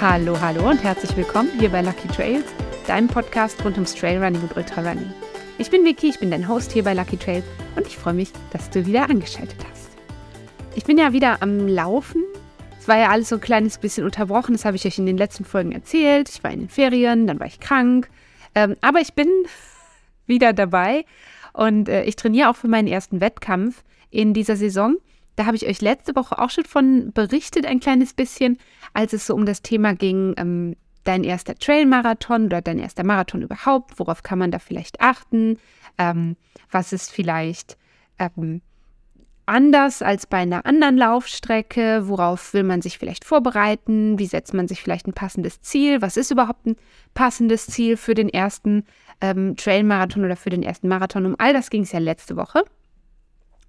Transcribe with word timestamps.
Hallo, 0.00 0.40
hallo 0.40 0.70
und 0.70 0.84
herzlich 0.84 1.16
willkommen 1.16 1.50
hier 1.58 1.70
bei 1.70 1.82
Lucky 1.82 2.06
Trails, 2.06 2.44
deinem 2.86 3.08
Podcast 3.08 3.64
rund 3.64 3.74
ums 3.74 3.96
Trailrunning 3.96 4.40
und 4.42 4.56
Ultrarunning. 4.56 5.12
Ich 5.58 5.72
bin 5.72 5.84
Vicky, 5.84 6.10
ich 6.10 6.20
bin 6.20 6.30
dein 6.30 6.46
Host 6.46 6.70
hier 6.70 6.84
bei 6.84 6.94
Lucky 6.94 7.16
Trails 7.16 7.44
und 7.74 7.84
ich 7.84 7.98
freue 7.98 8.14
mich, 8.14 8.30
dass 8.52 8.70
du 8.70 8.86
wieder 8.86 9.10
angeschaltet 9.10 9.58
hast. 9.68 9.90
Ich 10.76 10.84
bin 10.84 10.98
ja 10.98 11.12
wieder 11.12 11.42
am 11.42 11.66
Laufen. 11.66 12.22
Es 12.78 12.86
war 12.86 12.96
ja 12.96 13.08
alles 13.08 13.30
so 13.30 13.34
ein 13.34 13.40
kleines 13.40 13.78
bisschen 13.78 14.04
unterbrochen, 14.04 14.52
das 14.52 14.64
habe 14.64 14.76
ich 14.76 14.86
euch 14.86 14.98
in 14.98 15.06
den 15.06 15.18
letzten 15.18 15.44
Folgen 15.44 15.72
erzählt. 15.72 16.28
Ich 16.28 16.44
war 16.44 16.52
in 16.52 16.60
den 16.60 16.68
Ferien, 16.68 17.26
dann 17.26 17.40
war 17.40 17.48
ich 17.48 17.58
krank. 17.58 18.08
Ähm, 18.54 18.76
aber 18.80 19.00
ich 19.00 19.14
bin 19.14 19.26
wieder 20.26 20.52
dabei 20.52 21.06
und 21.52 21.88
äh, 21.88 22.04
ich 22.04 22.14
trainiere 22.14 22.50
auch 22.50 22.56
für 22.56 22.68
meinen 22.68 22.86
ersten 22.86 23.20
Wettkampf 23.20 23.82
in 24.10 24.32
dieser 24.32 24.54
Saison. 24.54 24.98
Da 25.38 25.46
habe 25.46 25.56
ich 25.56 25.68
euch 25.68 25.80
letzte 25.80 26.16
Woche 26.16 26.36
auch 26.40 26.50
schon 26.50 26.64
von 26.64 27.12
berichtet, 27.12 27.64
ein 27.64 27.78
kleines 27.78 28.12
bisschen, 28.12 28.58
als 28.92 29.12
es 29.12 29.24
so 29.24 29.36
um 29.36 29.46
das 29.46 29.62
Thema 29.62 29.94
ging, 29.94 30.34
ähm, 30.36 30.74
dein 31.04 31.22
erster 31.22 31.54
Trailmarathon 31.54 32.46
oder 32.46 32.60
dein 32.60 32.80
erster 32.80 33.04
Marathon 33.04 33.42
überhaupt, 33.42 34.00
worauf 34.00 34.24
kann 34.24 34.40
man 34.40 34.50
da 34.50 34.58
vielleicht 34.58 35.00
achten, 35.00 35.60
ähm, 35.96 36.36
was 36.72 36.92
ist 36.92 37.12
vielleicht 37.12 37.78
ähm, 38.18 38.62
anders 39.46 40.02
als 40.02 40.26
bei 40.26 40.38
einer 40.38 40.66
anderen 40.66 40.96
Laufstrecke, 40.96 42.08
worauf 42.08 42.52
will 42.52 42.64
man 42.64 42.82
sich 42.82 42.98
vielleicht 42.98 43.24
vorbereiten, 43.24 44.18
wie 44.18 44.26
setzt 44.26 44.54
man 44.54 44.66
sich 44.66 44.82
vielleicht 44.82 45.06
ein 45.06 45.14
passendes 45.14 45.60
Ziel, 45.60 46.02
was 46.02 46.16
ist 46.16 46.32
überhaupt 46.32 46.66
ein 46.66 46.74
passendes 47.14 47.68
Ziel 47.68 47.96
für 47.96 48.14
den 48.14 48.28
ersten 48.28 48.82
ähm, 49.20 49.54
Trailmarathon 49.54 50.24
oder 50.24 50.34
für 50.34 50.50
den 50.50 50.64
ersten 50.64 50.88
Marathon, 50.88 51.26
um 51.26 51.36
all 51.38 51.52
das 51.52 51.70
ging 51.70 51.84
es 51.84 51.92
ja 51.92 52.00
letzte 52.00 52.34
Woche. 52.34 52.64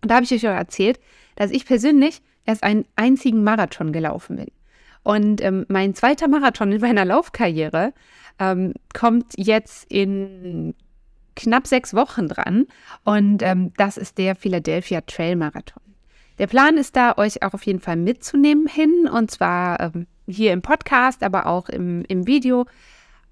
Und 0.01 0.11
da 0.11 0.15
habe 0.15 0.25
ich 0.25 0.33
euch 0.33 0.47
auch 0.47 0.55
erzählt, 0.55 0.99
dass 1.35 1.51
ich 1.51 1.65
persönlich 1.65 2.21
erst 2.45 2.63
einen 2.63 2.85
einzigen 2.95 3.43
Marathon 3.43 3.91
gelaufen 3.91 4.37
bin. 4.37 4.47
Und 5.03 5.41
ähm, 5.41 5.65
mein 5.69 5.95
zweiter 5.95 6.27
Marathon 6.27 6.71
in 6.71 6.81
meiner 6.81 7.05
Laufkarriere 7.05 7.93
ähm, 8.37 8.73
kommt 8.93 9.33
jetzt 9.37 9.91
in 9.91 10.73
knapp 11.35 11.67
sechs 11.67 11.93
Wochen 11.93 12.27
dran. 12.27 12.67
Und 13.05 13.41
ähm, 13.43 13.71
das 13.77 13.97
ist 13.97 14.17
der 14.17 14.35
Philadelphia 14.35 15.01
Trail 15.01 15.35
Marathon. 15.35 15.83
Der 16.37 16.47
Plan 16.47 16.77
ist 16.77 16.95
da, 16.95 17.17
euch 17.17 17.43
auch 17.43 17.53
auf 17.53 17.65
jeden 17.65 17.79
Fall 17.79 17.97
mitzunehmen 17.97 18.67
hin. 18.67 19.09
Und 19.11 19.31
zwar 19.31 19.79
ähm, 19.79 20.07
hier 20.27 20.53
im 20.53 20.61
Podcast, 20.61 21.23
aber 21.23 21.47
auch 21.47 21.69
im, 21.69 22.03
im 22.07 22.27
Video. 22.27 22.65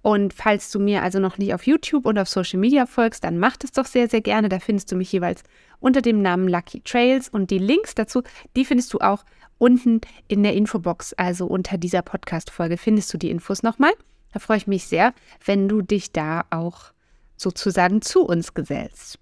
Und 0.08 0.34
falls 0.34 0.72
du 0.72 0.80
mir 0.80 1.04
also 1.04 1.20
noch 1.20 1.38
nicht 1.38 1.54
auf 1.54 1.68
YouTube 1.68 2.06
und 2.06 2.18
auf 2.18 2.30
Social 2.30 2.62
Media 2.62 2.86
folgst, 2.86 3.26
dann 3.26 3.40
mach 3.40 3.58
das 3.58 3.74
doch 3.74 3.86
sehr, 3.86 4.08
sehr 4.08 4.22
gerne. 4.22 4.48
Da 4.48 4.60
findest 4.60 4.90
du 4.90 4.96
mich 4.96 5.12
jeweils 5.12 5.44
unter 5.82 6.02
dem 6.02 6.22
Namen 6.22 6.48
Lucky 6.48 6.80
Trails. 6.80 7.28
Und 7.28 7.52
die 7.52 7.58
Links 7.58 7.94
dazu, 7.94 8.24
die 8.56 8.64
findest 8.64 8.94
du 8.94 9.00
auch 9.00 9.26
unten 9.58 10.00
in 10.30 10.44
der 10.44 10.54
Infobox. 10.54 11.12
Also 11.12 11.46
unter 11.46 11.78
dieser 11.78 12.04
Podcast-Folge 12.04 12.78
findest 12.78 13.14
du 13.14 13.18
die 13.18 13.30
Infos 13.30 13.64
nochmal. 13.64 13.92
Da 14.32 14.40
freue 14.40 14.56
ich 14.56 14.66
mich 14.66 14.86
sehr, 14.86 15.14
wenn 15.44 15.68
du 15.68 15.82
dich 15.82 16.14
da 16.14 16.46
auch 16.52 16.94
sozusagen 17.36 18.02
zu 18.02 18.24
uns 18.24 18.54
gesellst. 18.54 19.20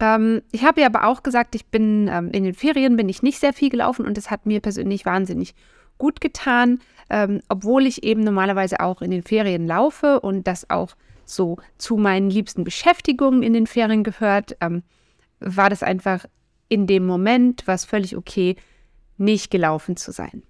Ähm, 0.00 0.40
ich 0.52 0.64
habe 0.64 0.80
ja 0.80 0.86
aber 0.86 1.04
auch 1.04 1.22
gesagt, 1.22 1.54
ich 1.54 1.66
bin 1.66 2.08
ähm, 2.08 2.30
in 2.32 2.44
den 2.44 2.54
Ferien 2.54 2.96
bin 2.96 3.10
ich 3.10 3.22
nicht 3.22 3.38
sehr 3.38 3.52
viel 3.52 3.68
gelaufen 3.68 4.06
und 4.06 4.16
es 4.16 4.30
hat 4.30 4.46
mir 4.46 4.60
persönlich 4.60 5.04
wahnsinnig 5.04 5.54
gut 6.00 6.20
getan, 6.20 6.80
ähm, 7.08 7.40
obwohl 7.48 7.86
ich 7.86 8.02
eben 8.02 8.22
normalerweise 8.22 8.80
auch 8.80 9.02
in 9.02 9.12
den 9.12 9.22
Ferien 9.22 9.68
laufe 9.68 10.18
und 10.18 10.48
das 10.48 10.68
auch 10.68 10.96
so 11.24 11.58
zu 11.78 11.96
meinen 11.96 12.28
liebsten 12.28 12.64
Beschäftigungen 12.64 13.44
in 13.44 13.52
den 13.52 13.68
Ferien 13.68 14.02
gehört, 14.02 14.56
ähm, 14.60 14.82
war 15.38 15.70
das 15.70 15.84
einfach 15.84 16.26
in 16.68 16.88
dem 16.88 17.06
Moment 17.06 17.62
was 17.66 17.84
völlig 17.84 18.16
okay, 18.16 18.56
nicht 19.16 19.50
gelaufen 19.50 19.96
zu 19.96 20.10
sein. 20.10 20.42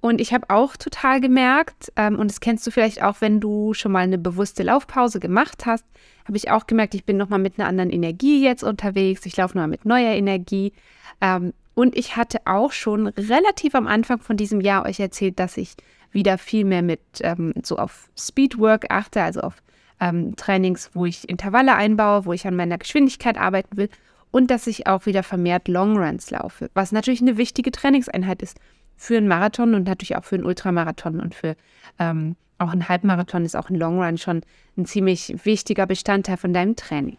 Und 0.00 0.20
ich 0.20 0.32
habe 0.32 0.48
auch 0.50 0.76
total 0.76 1.20
gemerkt, 1.20 1.92
ähm, 1.96 2.18
und 2.18 2.30
das 2.30 2.40
kennst 2.40 2.64
du 2.66 2.70
vielleicht 2.70 3.02
auch, 3.02 3.20
wenn 3.20 3.40
du 3.40 3.74
schon 3.74 3.90
mal 3.90 4.04
eine 4.04 4.18
bewusste 4.18 4.62
Laufpause 4.62 5.18
gemacht 5.18 5.66
hast, 5.66 5.84
habe 6.24 6.36
ich 6.36 6.50
auch 6.50 6.66
gemerkt, 6.66 6.94
ich 6.94 7.04
bin 7.04 7.16
nochmal 7.16 7.40
mit 7.40 7.58
einer 7.58 7.68
anderen 7.68 7.90
Energie 7.90 8.44
jetzt 8.44 8.62
unterwegs. 8.62 9.26
Ich 9.26 9.36
laufe 9.36 9.56
nochmal 9.56 9.68
mit 9.68 9.84
neuer 9.84 10.12
Energie. 10.12 10.72
Ähm, 11.20 11.52
und 11.78 11.96
ich 11.96 12.16
hatte 12.16 12.40
auch 12.44 12.72
schon 12.72 13.06
relativ 13.06 13.76
am 13.76 13.86
Anfang 13.86 14.18
von 14.18 14.36
diesem 14.36 14.60
Jahr 14.60 14.84
euch 14.84 14.98
erzählt, 14.98 15.38
dass 15.38 15.56
ich 15.56 15.76
wieder 16.10 16.36
viel 16.36 16.64
mehr 16.64 16.82
mit 16.82 16.98
ähm, 17.20 17.54
so 17.62 17.76
auf 17.76 18.10
Speedwork 18.18 18.86
achte, 18.90 19.22
also 19.22 19.42
auf 19.42 19.62
ähm, 20.00 20.34
Trainings, 20.34 20.90
wo 20.94 21.06
ich 21.06 21.28
Intervalle 21.28 21.76
einbaue, 21.76 22.24
wo 22.24 22.32
ich 22.32 22.48
an 22.48 22.56
meiner 22.56 22.78
Geschwindigkeit 22.78 23.38
arbeiten 23.38 23.76
will 23.76 23.88
und 24.32 24.50
dass 24.50 24.66
ich 24.66 24.88
auch 24.88 25.06
wieder 25.06 25.22
vermehrt 25.22 25.68
Longruns 25.68 26.32
laufe, 26.32 26.68
was 26.74 26.90
natürlich 26.90 27.22
eine 27.22 27.36
wichtige 27.36 27.70
Trainingseinheit 27.70 28.42
ist 28.42 28.58
für 28.96 29.16
einen 29.16 29.28
Marathon 29.28 29.74
und 29.74 29.86
natürlich 29.86 30.16
auch 30.16 30.24
für 30.24 30.34
einen 30.34 30.46
Ultramarathon 30.46 31.20
und 31.20 31.36
für 31.36 31.54
ähm, 32.00 32.34
auch 32.58 32.72
einen 32.72 32.88
Halbmarathon 32.88 33.44
ist 33.44 33.54
auch 33.54 33.70
ein 33.70 33.76
Long 33.76 34.02
Run 34.02 34.18
schon 34.18 34.40
ein 34.76 34.84
ziemlich 34.84 35.32
wichtiger 35.44 35.86
Bestandteil 35.86 36.38
von 36.38 36.52
deinem 36.52 36.74
Training. 36.74 37.18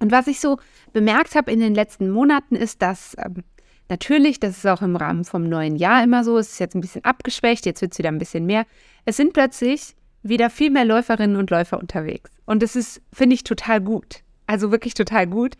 Und 0.00 0.10
was 0.10 0.26
ich 0.26 0.40
so 0.40 0.58
bemerkt 0.92 1.34
habe 1.34 1.52
in 1.52 1.60
den 1.60 1.74
letzten 1.74 2.10
Monaten 2.10 2.56
ist, 2.56 2.82
dass 2.82 3.16
ähm, 3.18 3.44
natürlich, 3.88 4.40
das 4.40 4.56
ist 4.58 4.66
auch 4.66 4.82
im 4.82 4.96
Rahmen 4.96 5.24
vom 5.24 5.48
neuen 5.48 5.76
Jahr 5.76 6.02
immer 6.02 6.24
so, 6.24 6.38
es 6.38 6.52
ist 6.52 6.58
jetzt 6.58 6.74
ein 6.74 6.80
bisschen 6.80 7.04
abgeschwächt, 7.04 7.66
jetzt 7.66 7.82
wird 7.82 7.92
es 7.92 7.98
wieder 7.98 8.08
ein 8.08 8.18
bisschen 8.18 8.46
mehr. 8.46 8.64
Es 9.04 9.16
sind 9.16 9.32
plötzlich 9.32 9.94
wieder 10.22 10.50
viel 10.50 10.70
mehr 10.70 10.84
Läuferinnen 10.84 11.36
und 11.36 11.50
Läufer 11.50 11.78
unterwegs. 11.78 12.30
Und 12.46 12.62
das 12.62 12.76
ist, 12.76 13.02
finde 13.12 13.34
ich, 13.34 13.44
total 13.44 13.80
gut. 13.80 14.22
Also 14.46 14.72
wirklich 14.72 14.94
total 14.94 15.26
gut. 15.26 15.54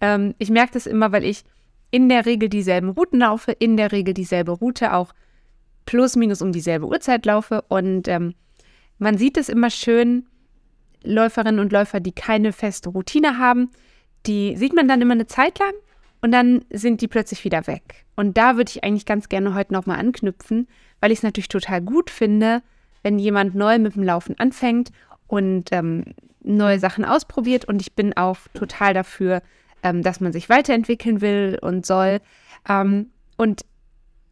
Ähm, 0.00 0.34
ich 0.38 0.50
merke 0.50 0.74
das 0.74 0.86
immer, 0.86 1.12
weil 1.12 1.24
ich 1.24 1.44
in 1.90 2.08
der 2.08 2.26
Regel 2.26 2.48
dieselben 2.48 2.90
Routen 2.90 3.20
laufe, 3.20 3.52
in 3.52 3.76
der 3.76 3.92
Regel 3.92 4.14
dieselbe 4.14 4.52
Route 4.52 4.92
auch 4.92 5.12
plus 5.86 6.16
minus 6.16 6.42
um 6.42 6.52
dieselbe 6.52 6.86
Uhrzeit 6.86 7.24
laufe. 7.24 7.62
Und 7.68 8.08
ähm, 8.08 8.34
man 8.98 9.16
sieht 9.16 9.36
es 9.36 9.48
immer 9.48 9.70
schön, 9.70 10.26
Läuferinnen 11.02 11.60
und 11.60 11.72
Läufer, 11.72 12.00
die 12.00 12.12
keine 12.12 12.52
feste 12.52 12.90
Routine 12.90 13.38
haben, 13.38 13.70
die 14.26 14.56
sieht 14.56 14.74
man 14.74 14.88
dann 14.88 15.00
immer 15.00 15.14
eine 15.14 15.26
Zeit 15.26 15.58
lang 15.58 15.72
und 16.20 16.32
dann 16.32 16.64
sind 16.70 17.00
die 17.00 17.08
plötzlich 17.08 17.44
wieder 17.44 17.66
weg. 17.66 18.04
Und 18.16 18.36
da 18.36 18.56
würde 18.56 18.70
ich 18.70 18.84
eigentlich 18.84 19.06
ganz 19.06 19.28
gerne 19.28 19.54
heute 19.54 19.72
nochmal 19.72 19.98
anknüpfen, 19.98 20.68
weil 21.00 21.12
ich 21.12 21.18
es 21.18 21.22
natürlich 21.22 21.48
total 21.48 21.82
gut 21.82 22.10
finde, 22.10 22.62
wenn 23.02 23.18
jemand 23.18 23.54
neu 23.54 23.78
mit 23.78 23.94
dem 23.94 24.02
Laufen 24.02 24.38
anfängt 24.38 24.90
und 25.26 25.70
ähm, 25.72 26.04
neue 26.42 26.78
Sachen 26.78 27.04
ausprobiert. 27.04 27.66
Und 27.66 27.80
ich 27.80 27.94
bin 27.94 28.16
auch 28.16 28.38
total 28.54 28.94
dafür, 28.94 29.42
ähm, 29.82 30.02
dass 30.02 30.20
man 30.20 30.32
sich 30.32 30.48
weiterentwickeln 30.48 31.20
will 31.20 31.58
und 31.60 31.84
soll. 31.84 32.20
Ähm, 32.68 33.10
und 33.36 33.62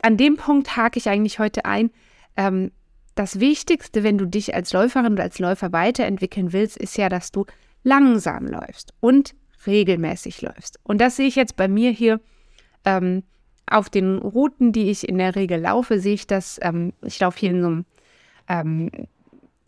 an 0.03 0.17
dem 0.17 0.37
Punkt 0.37 0.77
hake 0.77 0.99
ich 0.99 1.09
eigentlich 1.09 1.39
heute 1.39 1.65
ein. 1.65 1.91
Ähm, 2.37 2.73
das 3.15 3.39
Wichtigste, 3.39 4.03
wenn 4.03 4.19
du 4.19 4.27
dich 4.27 4.55
als 4.55 4.73
Läuferin 4.73 5.13
oder 5.13 5.23
als 5.23 5.39
Läufer 5.39 5.73
weiterentwickeln 5.73 6.53
willst, 6.53 6.77
ist 6.77 6.97
ja, 6.97 7.09
dass 7.09 7.31
du 7.31 7.47
langsam 7.85 8.47
läufst 8.47 8.93
und 9.01 9.35
regelmäßig 9.67 10.43
läufst. 10.43 10.79
Und 10.83 11.01
das 11.01 11.17
sehe 11.17 11.27
ich 11.27 11.37
jetzt 11.37 11.57
bei 11.57 11.69
mir 11.69 11.91
hier 11.91 12.21
ähm, 12.85 13.23
auf 13.67 13.89
den 13.91 14.19
Routen, 14.19 14.73
die 14.73 14.91
ich 14.91 15.09
in 15.09 15.19
der 15.19 15.37
Regel 15.37 15.61
laufe, 15.61 15.99
sehe 15.99 16.15
ich 16.15 16.27
das. 16.27 16.59
Ähm, 16.63 16.93
ich 17.03 17.19
laufe 17.21 17.39
hier 17.39 17.51
in 17.51 17.63
so 17.63 17.67
einem, 17.69 17.85
ähm, 18.49 18.91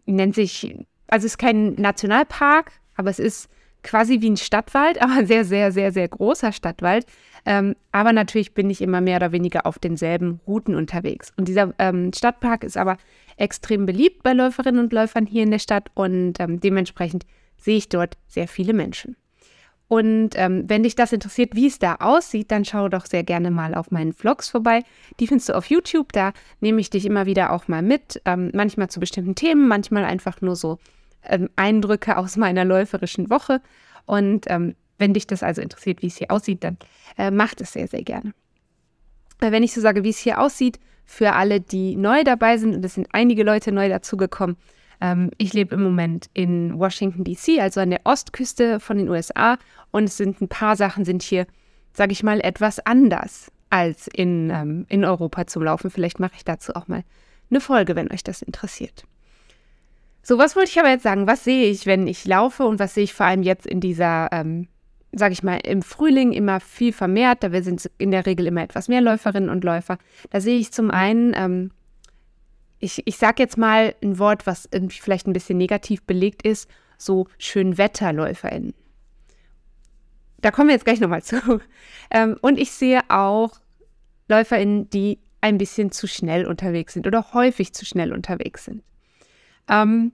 nennt 0.06 0.34
sich, 0.34 0.76
also 1.08 1.26
es 1.26 1.32
ist 1.32 1.38
kein 1.38 1.74
Nationalpark, 1.74 2.72
aber 2.96 3.10
es 3.10 3.18
ist 3.18 3.48
quasi 3.82 4.20
wie 4.20 4.30
ein 4.30 4.36
Stadtwald, 4.36 5.00
aber 5.02 5.26
sehr, 5.26 5.44
sehr, 5.44 5.72
sehr, 5.72 5.92
sehr 5.92 6.08
großer 6.08 6.52
Stadtwald. 6.52 7.06
Ähm, 7.46 7.76
aber 7.92 8.12
natürlich 8.12 8.54
bin 8.54 8.68
ich 8.70 8.82
immer 8.82 9.00
mehr 9.00 9.16
oder 9.16 9.32
weniger 9.32 9.66
auf 9.66 9.78
denselben 9.78 10.40
Routen 10.46 10.74
unterwegs. 10.74 11.32
Und 11.36 11.46
dieser 11.46 11.72
ähm, 11.78 12.12
Stadtpark 12.12 12.64
ist 12.64 12.76
aber 12.76 12.98
extrem 13.36 13.86
beliebt 13.86 14.24
bei 14.24 14.32
Läuferinnen 14.32 14.82
und 14.82 14.92
Läufern 14.92 15.26
hier 15.26 15.44
in 15.44 15.52
der 15.52 15.60
Stadt 15.60 15.90
und 15.94 16.40
ähm, 16.40 16.58
dementsprechend 16.58 17.24
sehe 17.56 17.76
ich 17.76 17.88
dort 17.88 18.16
sehr 18.26 18.48
viele 18.48 18.72
Menschen. 18.72 19.16
Und 19.88 20.30
ähm, 20.34 20.64
wenn 20.66 20.82
dich 20.82 20.96
das 20.96 21.12
interessiert, 21.12 21.54
wie 21.54 21.68
es 21.68 21.78
da 21.78 21.96
aussieht, 21.96 22.50
dann 22.50 22.64
schau 22.64 22.88
doch 22.88 23.06
sehr 23.06 23.22
gerne 23.22 23.52
mal 23.52 23.74
auf 23.74 23.92
meinen 23.92 24.12
Vlogs 24.12 24.48
vorbei. 24.48 24.82
Die 25.20 25.28
findest 25.28 25.48
du 25.48 25.52
auf 25.54 25.66
YouTube. 25.66 26.12
Da 26.12 26.32
nehme 26.60 26.80
ich 26.80 26.90
dich 26.90 27.06
immer 27.06 27.26
wieder 27.26 27.52
auch 27.52 27.68
mal 27.68 27.82
mit. 27.82 28.20
Ähm, 28.24 28.50
manchmal 28.52 28.90
zu 28.90 28.98
bestimmten 28.98 29.36
Themen, 29.36 29.68
manchmal 29.68 30.04
einfach 30.04 30.40
nur 30.40 30.56
so 30.56 30.78
ähm, 31.22 31.50
Eindrücke 31.54 32.16
aus 32.16 32.36
meiner 32.36 32.64
läuferischen 32.64 33.30
Woche. 33.30 33.60
Und 34.06 34.46
ähm, 34.48 34.74
wenn 34.98 35.14
dich 35.14 35.28
das 35.28 35.44
also 35.44 35.62
interessiert, 35.62 36.02
wie 36.02 36.08
es 36.08 36.16
hier 36.16 36.30
aussieht, 36.32 36.64
dann 36.64 36.78
äh, 37.16 37.30
macht 37.30 37.60
es 37.60 37.72
sehr, 37.72 37.86
sehr 37.86 38.02
gerne. 38.02 38.34
Äh, 39.40 39.52
wenn 39.52 39.62
ich 39.62 39.72
so 39.72 39.80
sage, 39.80 40.02
wie 40.02 40.10
es 40.10 40.18
hier 40.18 40.40
aussieht, 40.40 40.80
für 41.04 41.34
alle, 41.34 41.60
die 41.60 41.94
neu 41.94 42.24
dabei 42.24 42.58
sind, 42.58 42.74
und 42.74 42.84
es 42.84 42.94
sind 42.94 43.06
einige 43.12 43.44
Leute 43.44 43.70
neu 43.70 43.88
dazugekommen, 43.88 44.56
ähm, 45.00 45.30
ich 45.38 45.52
lebe 45.52 45.74
im 45.74 45.82
Moment 45.82 46.28
in 46.32 46.78
Washington, 46.78 47.24
D.C., 47.24 47.60
also 47.60 47.80
an 47.80 47.90
der 47.90 48.00
Ostküste 48.04 48.80
von 48.80 48.98
den 48.98 49.08
USA. 49.08 49.58
Und 49.96 50.04
es 50.04 50.18
sind 50.18 50.42
ein 50.42 50.48
paar 50.48 50.76
Sachen 50.76 51.06
sind 51.06 51.22
hier, 51.22 51.46
sage 51.94 52.12
ich 52.12 52.22
mal, 52.22 52.40
etwas 52.40 52.84
anders 52.84 53.50
als 53.70 54.08
in, 54.08 54.50
ähm, 54.50 54.84
in 54.90 55.06
Europa 55.06 55.46
zum 55.46 55.62
Laufen. 55.62 55.90
Vielleicht 55.90 56.20
mache 56.20 56.34
ich 56.36 56.44
dazu 56.44 56.74
auch 56.74 56.86
mal 56.86 57.02
eine 57.48 57.62
Folge, 57.62 57.96
wenn 57.96 58.12
euch 58.12 58.22
das 58.22 58.42
interessiert. 58.42 59.04
So, 60.22 60.36
was 60.36 60.54
wollte 60.54 60.68
ich 60.68 60.78
aber 60.78 60.90
jetzt 60.90 61.04
sagen? 61.04 61.26
Was 61.26 61.44
sehe 61.44 61.70
ich, 61.70 61.86
wenn 61.86 62.06
ich 62.08 62.26
laufe 62.26 62.64
und 62.64 62.78
was 62.78 62.92
sehe 62.92 63.04
ich 63.04 63.14
vor 63.14 63.24
allem 63.24 63.42
jetzt 63.42 63.66
in 63.66 63.80
dieser, 63.80 64.28
ähm, 64.32 64.68
sage 65.12 65.32
ich 65.32 65.42
mal, 65.42 65.60
im 65.64 65.80
Frühling 65.80 66.32
immer 66.32 66.60
viel 66.60 66.92
vermehrt? 66.92 67.42
Da 67.42 67.62
sind 67.62 67.90
in 67.96 68.10
der 68.10 68.26
Regel 68.26 68.46
immer 68.48 68.64
etwas 68.64 68.88
mehr 68.88 69.00
Läuferinnen 69.00 69.48
und 69.48 69.64
Läufer. 69.64 69.96
Da 70.28 70.42
sehe 70.42 70.58
ich 70.58 70.72
zum 70.72 70.90
einen, 70.90 71.32
ähm, 71.34 71.70
ich, 72.80 73.00
ich 73.06 73.16
sage 73.16 73.42
jetzt 73.42 73.56
mal 73.56 73.94
ein 74.02 74.18
Wort, 74.18 74.46
was 74.46 74.68
irgendwie 74.70 75.00
vielleicht 75.00 75.26
ein 75.26 75.32
bisschen 75.32 75.56
negativ 75.56 76.02
belegt 76.02 76.42
ist, 76.42 76.68
so 76.98 77.28
Schönwetterläuferinnen. 77.38 78.74
Da 80.46 80.52
kommen 80.52 80.68
wir 80.68 80.74
jetzt 80.74 80.84
gleich 80.84 81.00
nochmal 81.00 81.22
zu. 81.24 81.60
Ähm, 82.08 82.36
und 82.40 82.56
ich 82.60 82.70
sehe 82.70 83.00
auch 83.08 83.50
LäuferInnen, 84.28 84.88
die 84.90 85.18
ein 85.40 85.58
bisschen 85.58 85.90
zu 85.90 86.06
schnell 86.06 86.46
unterwegs 86.46 86.92
sind 86.92 87.08
oder 87.08 87.32
häufig 87.32 87.74
zu 87.74 87.84
schnell 87.84 88.12
unterwegs 88.12 88.64
sind. 88.64 88.84
Ähm, 89.68 90.12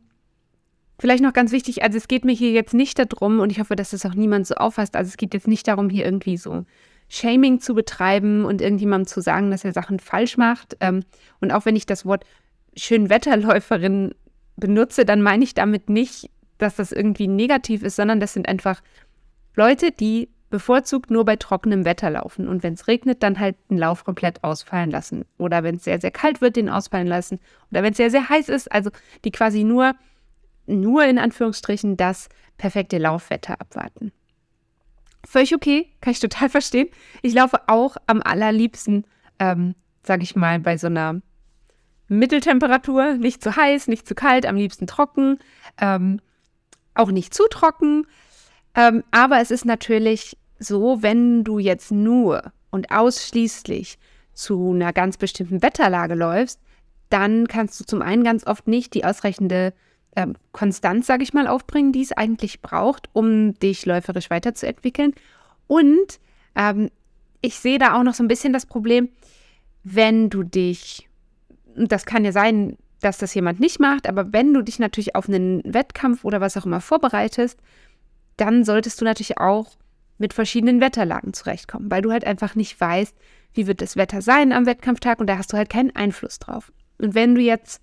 vielleicht 0.99 1.23
noch 1.23 1.34
ganz 1.34 1.52
wichtig, 1.52 1.82
also 1.82 1.99
es 1.99 2.08
geht 2.08 2.25
mir 2.25 2.32
hier 2.32 2.50
jetzt 2.52 2.73
nicht 2.73 2.99
darum, 2.99 3.40
und 3.40 3.52
ich 3.52 3.61
hoffe, 3.61 3.76
dass 3.76 3.90
das 3.90 4.06
auch 4.06 4.14
niemand 4.14 4.46
so 4.46 4.55
auffasst, 4.55 4.96
also 4.96 5.11
es 5.11 5.19
geht 5.19 5.34
jetzt 5.34 5.49
nicht 5.49 5.69
darum, 5.69 5.90
hier 5.90 6.06
irgendwie 6.06 6.38
so 6.38 6.64
Shaming 7.11 7.61
zu 7.61 7.75
betreiben 7.75 8.46
und 8.46 8.62
irgendjemandem 8.62 9.08
zu 9.08 9.20
sagen, 9.20 9.50
dass 9.50 9.67
er 9.67 9.75
Sachen 9.75 9.99
falsch 9.99 10.38
macht. 10.38 10.79
Ähm, 10.81 11.05
und 11.43 11.52
auch 11.52 11.67
wenn 11.67 11.76
ich 11.76 11.84
das 11.84 12.06
Wort 12.06 12.25
Schönwetterläuferin 12.75 14.14
benutze, 14.56 15.05
dann 15.05 15.20
meine 15.20 15.44
ich 15.44 15.52
damit 15.52 15.90
nicht, 15.90 16.31
dass 16.56 16.76
das 16.76 16.90
irgendwie 16.90 17.29
negativ 17.29 17.82
ist, 17.82 17.96
sondern 17.96 18.19
das 18.19 18.32
sind 18.32 18.49
einfach 18.49 18.81
Leute, 19.54 19.93
die 19.93 20.28
bevorzugt 20.50 21.10
nur 21.10 21.25
bei 21.25 21.37
trockenem 21.37 21.84
Wetter 21.84 22.10
laufen 22.10 22.46
und 22.46 22.62
wenn 22.62 22.75
es 22.75 22.87
regnet, 22.87 23.22
dann 23.22 23.40
halt 23.40 23.56
den 23.70 23.78
Lauf 23.78 24.04
komplett 24.04 24.44
ausfallen 24.44 24.90
lassen. 24.90 25.25
Oder 25.38 25.62
wenn 25.62 25.76
es 25.76 25.84
sehr, 25.84 26.00
sehr 26.00 26.10
kalt 26.10 26.40
wird, 26.40 26.56
den 26.56 26.69
ausfallen 26.69 27.06
lassen. 27.06 27.40
Oder 27.70 27.82
wenn 27.82 27.93
es 27.93 27.96
sehr, 27.96 28.10
sehr 28.10 28.28
heiß 28.28 28.50
ist, 28.50 28.70
also 28.70 28.90
die 29.25 29.31
quasi 29.31 29.64
nur, 29.64 29.94
nur 30.66 31.04
in 31.04 31.19
Anführungsstrichen 31.19 31.96
das 31.96 32.28
perfekte 32.58 32.99
Laufwetter 32.99 33.60
abwarten. 33.60 34.12
Völlig 35.25 35.55
okay, 35.55 35.88
kann 36.00 36.12
ich 36.12 36.20
total 36.20 36.48
verstehen. 36.48 36.88
Ich 37.22 37.32
laufe 37.32 37.60
auch 37.69 37.96
am 38.06 38.20
allerliebsten, 38.22 39.06
ähm, 39.38 39.75
sage 40.02 40.22
ich 40.22 40.37
mal, 40.37 40.60
bei 40.60 40.76
so 40.76 40.88
einer 40.88 41.22
Mitteltemperatur, 42.08 43.14
nicht 43.14 43.43
zu 43.43 43.56
heiß, 43.56 43.88
nicht 43.88 44.06
zu 44.06 44.14
kalt, 44.14 44.44
am 44.44 44.56
liebsten 44.56 44.87
trocken, 44.87 45.38
ähm, 45.81 46.20
auch 46.94 47.10
nicht 47.10 47.32
zu 47.32 47.44
trocken. 47.48 48.06
Ähm, 48.74 49.04
aber 49.10 49.40
es 49.40 49.50
ist 49.50 49.64
natürlich 49.64 50.36
so, 50.58 51.02
wenn 51.02 51.44
du 51.44 51.58
jetzt 51.58 51.90
nur 51.90 52.52
und 52.70 52.90
ausschließlich 52.90 53.98
zu 54.32 54.72
einer 54.72 54.92
ganz 54.92 55.16
bestimmten 55.16 55.62
Wetterlage 55.62 56.14
läufst, 56.14 56.60
dann 57.10 57.46
kannst 57.46 57.78
du 57.78 57.84
zum 57.84 58.00
einen 58.00 58.24
ganz 58.24 58.46
oft 58.46 58.66
nicht 58.66 58.94
die 58.94 59.04
ausreichende 59.04 59.74
ähm, 60.16 60.34
Konstanz, 60.52 61.06
sage 61.06 61.22
ich 61.22 61.34
mal, 61.34 61.46
aufbringen, 61.46 61.92
die 61.92 62.02
es 62.02 62.12
eigentlich 62.12 62.62
braucht, 62.62 63.08
um 63.12 63.54
dich 63.54 63.84
läuferisch 63.84 64.30
weiterzuentwickeln. 64.30 65.14
Und 65.66 66.20
ähm, 66.54 66.90
ich 67.40 67.56
sehe 67.56 67.78
da 67.78 67.98
auch 67.98 68.02
noch 68.02 68.14
so 68.14 68.22
ein 68.22 68.28
bisschen 68.28 68.52
das 68.52 68.66
Problem, 68.66 69.08
wenn 69.84 70.30
du 70.30 70.42
dich, 70.42 71.08
das 71.76 72.06
kann 72.06 72.24
ja 72.24 72.32
sein, 72.32 72.76
dass 73.00 73.19
das 73.19 73.34
jemand 73.34 73.58
nicht 73.58 73.80
macht, 73.80 74.08
aber 74.08 74.32
wenn 74.32 74.54
du 74.54 74.62
dich 74.62 74.78
natürlich 74.78 75.16
auf 75.16 75.28
einen 75.28 75.60
Wettkampf 75.64 76.24
oder 76.24 76.40
was 76.40 76.56
auch 76.56 76.66
immer 76.66 76.80
vorbereitest, 76.80 77.58
dann 78.44 78.65
solltest 78.65 79.00
du 79.00 79.05
natürlich 79.05 79.39
auch 79.39 79.77
mit 80.19 80.33
verschiedenen 80.33 80.81
Wetterlagen 80.81 81.33
zurechtkommen, 81.33 81.91
weil 81.91 82.03
du 82.03 82.12
halt 82.12 82.25
einfach 82.25 82.55
nicht 82.55 82.81
weißt, 82.81 83.15
wie 83.55 83.67
wird 83.67 83.81
das 83.83 83.97
Wetter 83.97 84.23
sein 84.23 84.53
am 84.53 84.67
Wettkampftag 84.67 85.21
und 85.21 85.27
da 85.27 85.39
hast 85.39 85.53
du 85.53 85.56
halt 85.56 85.69
keinen 85.69 85.94
Einfluss 85.94 86.39
drauf. 86.39 86.73
Und 86.99 87.15
wenn 87.15 87.35
du 87.35 87.41
jetzt, 87.41 87.83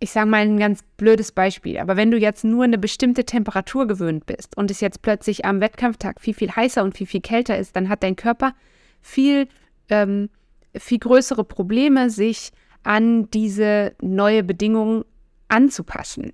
ich 0.00 0.10
sage 0.10 0.28
mal 0.28 0.40
ein 0.40 0.58
ganz 0.58 0.82
blödes 0.96 1.32
Beispiel, 1.32 1.78
aber 1.78 1.96
wenn 1.96 2.10
du 2.10 2.18
jetzt 2.18 2.44
nur 2.44 2.64
eine 2.64 2.78
bestimmte 2.78 3.24
Temperatur 3.24 3.86
gewöhnt 3.86 4.26
bist 4.26 4.56
und 4.56 4.70
es 4.70 4.80
jetzt 4.80 5.02
plötzlich 5.02 5.44
am 5.44 5.60
Wettkampftag 5.60 6.20
viel, 6.20 6.34
viel 6.34 6.50
heißer 6.54 6.82
und 6.82 6.96
viel, 6.96 7.06
viel 7.06 7.20
kälter 7.20 7.56
ist, 7.58 7.76
dann 7.76 7.88
hat 7.88 8.02
dein 8.02 8.16
Körper 8.16 8.54
viel, 9.00 9.48
ähm, 9.88 10.30
viel 10.74 10.98
größere 10.98 11.44
Probleme, 11.44 12.10
sich 12.10 12.50
an 12.82 13.30
diese 13.30 13.94
neue 14.00 14.42
Bedingung 14.42 15.04
anzupassen. 15.48 16.32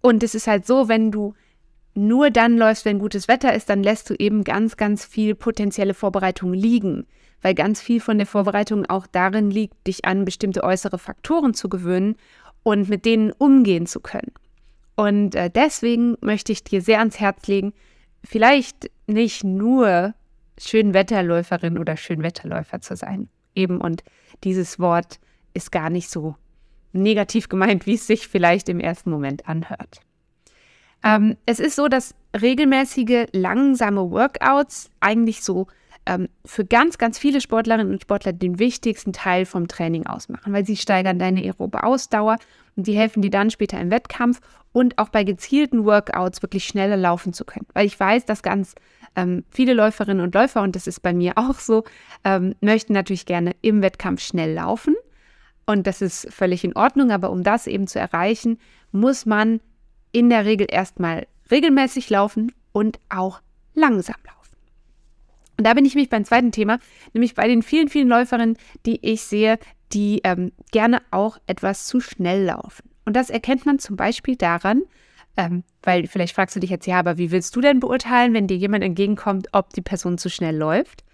Und 0.00 0.22
es 0.22 0.34
ist 0.34 0.46
halt 0.46 0.66
so, 0.66 0.88
wenn 0.88 1.10
du 1.10 1.34
nur 1.94 2.30
dann 2.30 2.56
läufst, 2.56 2.84
wenn 2.84 2.98
gutes 2.98 3.28
Wetter 3.28 3.52
ist, 3.54 3.68
dann 3.68 3.82
lässt 3.82 4.08
du 4.08 4.14
eben 4.14 4.44
ganz, 4.44 4.76
ganz 4.76 5.04
viel 5.04 5.34
potenzielle 5.34 5.94
Vorbereitung 5.94 6.52
liegen, 6.52 7.06
weil 7.42 7.54
ganz 7.54 7.80
viel 7.80 8.00
von 8.00 8.18
der 8.18 8.26
Vorbereitung 8.26 8.86
auch 8.86 9.06
darin 9.06 9.50
liegt, 9.50 9.86
dich 9.86 10.04
an 10.04 10.24
bestimmte 10.24 10.62
äußere 10.62 10.98
Faktoren 10.98 11.54
zu 11.54 11.68
gewöhnen 11.68 12.16
und 12.62 12.88
mit 12.88 13.04
denen 13.04 13.32
umgehen 13.32 13.86
zu 13.86 14.00
können. 14.00 14.32
Und 14.94 15.34
äh, 15.34 15.50
deswegen 15.50 16.16
möchte 16.20 16.52
ich 16.52 16.64
dir 16.64 16.82
sehr 16.82 16.98
ans 16.98 17.20
Herz 17.20 17.46
legen, 17.46 17.72
vielleicht 18.24 18.90
nicht 19.06 19.44
nur 19.44 20.14
Schönwetterläuferin 20.58 21.78
oder 21.78 21.96
Schönwetterläufer 21.96 22.80
zu 22.80 22.96
sein. 22.96 23.28
Eben 23.54 23.80
und 23.80 24.02
dieses 24.44 24.78
Wort 24.78 25.18
ist 25.54 25.72
gar 25.72 25.90
nicht 25.90 26.10
so 26.10 26.36
negativ 27.02 27.48
gemeint, 27.48 27.86
wie 27.86 27.94
es 27.94 28.06
sich 28.06 28.28
vielleicht 28.28 28.68
im 28.68 28.80
ersten 28.80 29.10
Moment 29.10 29.48
anhört. 29.48 30.00
Ähm, 31.04 31.36
es 31.46 31.60
ist 31.60 31.76
so, 31.76 31.88
dass 31.88 32.14
regelmäßige, 32.40 33.26
langsame 33.32 34.10
Workouts 34.10 34.90
eigentlich 35.00 35.42
so 35.42 35.68
ähm, 36.06 36.28
für 36.44 36.64
ganz, 36.64 36.98
ganz 36.98 37.18
viele 37.18 37.40
Sportlerinnen 37.40 37.92
und 37.92 38.02
Sportler 38.02 38.32
den 38.32 38.58
wichtigsten 38.58 39.12
Teil 39.12 39.44
vom 39.44 39.68
Training 39.68 40.06
ausmachen, 40.06 40.52
weil 40.52 40.66
sie 40.66 40.76
steigern 40.76 41.18
deine 41.18 41.42
aerobe 41.42 41.84
Ausdauer 41.84 42.38
und 42.76 42.86
die 42.86 42.96
helfen 42.96 43.22
dir 43.22 43.30
dann 43.30 43.50
später 43.50 43.78
im 43.78 43.90
Wettkampf 43.90 44.40
und 44.72 44.98
auch 44.98 45.08
bei 45.08 45.24
gezielten 45.24 45.84
Workouts 45.84 46.42
wirklich 46.42 46.64
schneller 46.64 46.96
laufen 46.96 47.32
zu 47.32 47.44
können. 47.44 47.66
Weil 47.74 47.86
ich 47.86 47.98
weiß, 47.98 48.24
dass 48.24 48.42
ganz 48.42 48.74
ähm, 49.16 49.44
viele 49.50 49.74
Läuferinnen 49.74 50.22
und 50.22 50.34
Läufer, 50.34 50.62
und 50.62 50.76
das 50.76 50.86
ist 50.86 51.00
bei 51.00 51.12
mir 51.12 51.32
auch 51.36 51.58
so, 51.58 51.84
ähm, 52.24 52.54
möchten 52.60 52.92
natürlich 52.92 53.26
gerne 53.26 53.52
im 53.62 53.82
Wettkampf 53.82 54.20
schnell 54.20 54.54
laufen. 54.54 54.94
Und 55.68 55.86
das 55.86 56.00
ist 56.00 56.32
völlig 56.32 56.64
in 56.64 56.74
Ordnung, 56.76 57.10
aber 57.10 57.30
um 57.30 57.42
das 57.42 57.66
eben 57.66 57.86
zu 57.86 57.98
erreichen, 57.98 58.58
muss 58.90 59.26
man 59.26 59.60
in 60.12 60.30
der 60.30 60.46
Regel 60.46 60.66
erstmal 60.70 61.26
regelmäßig 61.50 62.08
laufen 62.08 62.52
und 62.72 62.98
auch 63.10 63.42
langsam 63.74 64.16
laufen. 64.24 64.56
Und 65.58 65.66
da 65.66 65.74
bin 65.74 65.84
ich 65.84 65.94
mich 65.94 66.08
beim 66.08 66.24
zweiten 66.24 66.52
Thema, 66.52 66.78
nämlich 67.12 67.34
bei 67.34 67.46
den 67.46 67.60
vielen, 67.62 67.90
vielen 67.90 68.08
Läuferinnen, 68.08 68.56
die 68.86 68.98
ich 69.02 69.24
sehe, 69.24 69.58
die 69.92 70.22
ähm, 70.24 70.52
gerne 70.72 71.02
auch 71.10 71.36
etwas 71.46 71.86
zu 71.86 72.00
schnell 72.00 72.46
laufen. 72.46 72.88
Und 73.04 73.14
das 73.14 73.28
erkennt 73.28 73.66
man 73.66 73.78
zum 73.78 73.96
Beispiel 73.96 74.36
daran, 74.36 74.84
ähm, 75.36 75.64
weil 75.82 76.06
vielleicht 76.06 76.34
fragst 76.34 76.56
du 76.56 76.60
dich 76.60 76.70
jetzt, 76.70 76.86
ja, 76.86 76.98
aber 76.98 77.18
wie 77.18 77.30
willst 77.30 77.54
du 77.54 77.60
denn 77.60 77.78
beurteilen, 77.78 78.32
wenn 78.32 78.46
dir 78.46 78.56
jemand 78.56 78.84
entgegenkommt, 78.84 79.48
ob 79.52 79.74
die 79.74 79.82
Person 79.82 80.16
zu 80.16 80.30
schnell 80.30 80.56
läuft? 80.56 81.04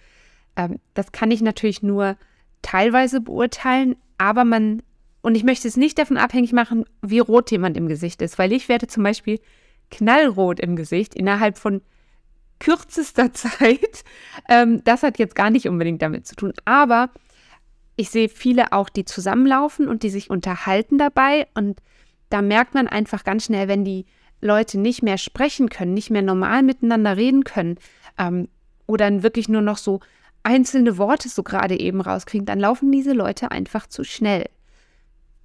Ähm, 0.54 0.78
das 0.94 1.10
kann 1.10 1.32
ich 1.32 1.42
natürlich 1.42 1.82
nur 1.82 2.16
teilweise 2.64 3.20
beurteilen, 3.20 3.96
aber 4.18 4.44
man 4.44 4.82
und 5.22 5.36
ich 5.36 5.44
möchte 5.44 5.66
es 5.66 5.78
nicht 5.78 5.98
davon 5.98 6.18
abhängig 6.18 6.52
machen, 6.52 6.84
wie 7.00 7.18
rot 7.18 7.50
jemand 7.50 7.78
im 7.78 7.88
Gesicht 7.88 8.20
ist, 8.20 8.38
weil 8.38 8.52
ich 8.52 8.68
werde 8.68 8.88
zum 8.88 9.02
Beispiel 9.02 9.40
knallrot 9.90 10.60
im 10.60 10.76
Gesicht 10.76 11.14
innerhalb 11.14 11.56
von 11.56 11.80
kürzester 12.58 13.32
Zeit. 13.32 14.04
Ähm, 14.50 14.82
das 14.84 15.02
hat 15.02 15.18
jetzt 15.18 15.34
gar 15.34 15.48
nicht 15.48 15.66
unbedingt 15.66 16.02
damit 16.02 16.26
zu 16.26 16.36
tun. 16.36 16.52
Aber 16.66 17.08
ich 17.96 18.10
sehe 18.10 18.28
viele 18.28 18.72
auch, 18.72 18.90
die 18.90 19.06
zusammenlaufen 19.06 19.88
und 19.88 20.02
die 20.02 20.10
sich 20.10 20.28
unterhalten 20.28 20.98
dabei. 20.98 21.46
Und 21.54 21.80
da 22.28 22.42
merkt 22.42 22.74
man 22.74 22.86
einfach 22.86 23.24
ganz 23.24 23.46
schnell, 23.46 23.66
wenn 23.66 23.84
die 23.84 24.04
Leute 24.42 24.78
nicht 24.78 25.02
mehr 25.02 25.16
sprechen 25.16 25.70
können, 25.70 25.94
nicht 25.94 26.10
mehr 26.10 26.20
normal 26.20 26.62
miteinander 26.62 27.16
reden 27.16 27.44
können 27.44 27.76
ähm, 28.18 28.48
oder 28.86 29.22
wirklich 29.22 29.48
nur 29.48 29.62
noch 29.62 29.78
so 29.78 30.00
einzelne 30.44 30.98
Worte 30.98 31.28
so 31.28 31.42
gerade 31.42 31.78
eben 31.78 32.00
rauskriegen, 32.00 32.46
dann 32.46 32.60
laufen 32.60 32.92
diese 32.92 33.12
Leute 33.12 33.50
einfach 33.50 33.86
zu 33.86 34.04
schnell. 34.04 34.44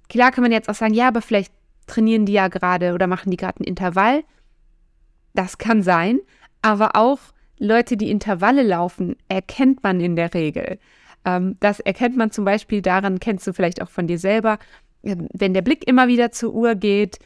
Klar 0.08 0.30
kann 0.30 0.42
man 0.42 0.52
jetzt 0.52 0.68
auch 0.68 0.74
sagen, 0.74 0.94
ja, 0.94 1.08
aber 1.08 1.22
vielleicht 1.22 1.52
trainieren 1.86 2.26
die 2.26 2.32
ja 2.34 2.48
gerade 2.48 2.94
oder 2.94 3.06
machen 3.06 3.30
die 3.30 3.36
gerade 3.36 3.58
einen 3.58 3.68
Intervall. 3.68 4.22
Das 5.34 5.58
kann 5.58 5.82
sein, 5.82 6.20
aber 6.62 6.96
auch 6.96 7.18
Leute, 7.58 7.96
die 7.96 8.10
Intervalle 8.10 8.62
laufen, 8.62 9.16
erkennt 9.28 9.82
man 9.82 10.00
in 10.00 10.16
der 10.16 10.34
Regel. 10.34 10.78
Ähm, 11.24 11.56
das 11.60 11.80
erkennt 11.80 12.16
man 12.16 12.30
zum 12.30 12.44
Beispiel 12.44 12.82
daran, 12.82 13.20
kennst 13.20 13.46
du 13.46 13.52
vielleicht 13.52 13.82
auch 13.82 13.90
von 13.90 14.06
dir 14.06 14.18
selber, 14.18 14.58
ähm, 15.02 15.28
wenn 15.32 15.54
der 15.54 15.62
Blick 15.62 15.86
immer 15.86 16.08
wieder 16.08 16.32
zur 16.32 16.54
Uhr 16.54 16.74
geht. 16.74 17.18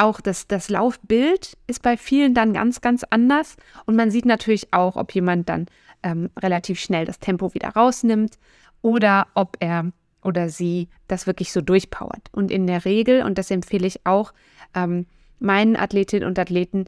Auch 0.00 0.22
das, 0.22 0.46
das 0.46 0.70
Laufbild 0.70 1.58
ist 1.66 1.82
bei 1.82 1.98
vielen 1.98 2.32
dann 2.32 2.54
ganz, 2.54 2.80
ganz 2.80 3.04
anders. 3.10 3.56
Und 3.84 3.96
man 3.96 4.10
sieht 4.10 4.24
natürlich 4.24 4.72
auch, 4.72 4.96
ob 4.96 5.14
jemand 5.14 5.50
dann 5.50 5.66
ähm, 6.02 6.30
relativ 6.38 6.80
schnell 6.80 7.04
das 7.04 7.18
Tempo 7.18 7.52
wieder 7.52 7.68
rausnimmt 7.68 8.38
oder 8.80 9.26
ob 9.34 9.58
er 9.60 9.92
oder 10.22 10.48
sie 10.48 10.88
das 11.06 11.26
wirklich 11.26 11.52
so 11.52 11.60
durchpowert. 11.60 12.30
Und 12.32 12.50
in 12.50 12.66
der 12.66 12.86
Regel, 12.86 13.24
und 13.24 13.36
das 13.36 13.50
empfehle 13.50 13.86
ich 13.86 14.06
auch 14.06 14.32
ähm, 14.74 15.04
meinen 15.38 15.76
Athletinnen 15.76 16.26
und 16.26 16.38
Athleten, 16.38 16.86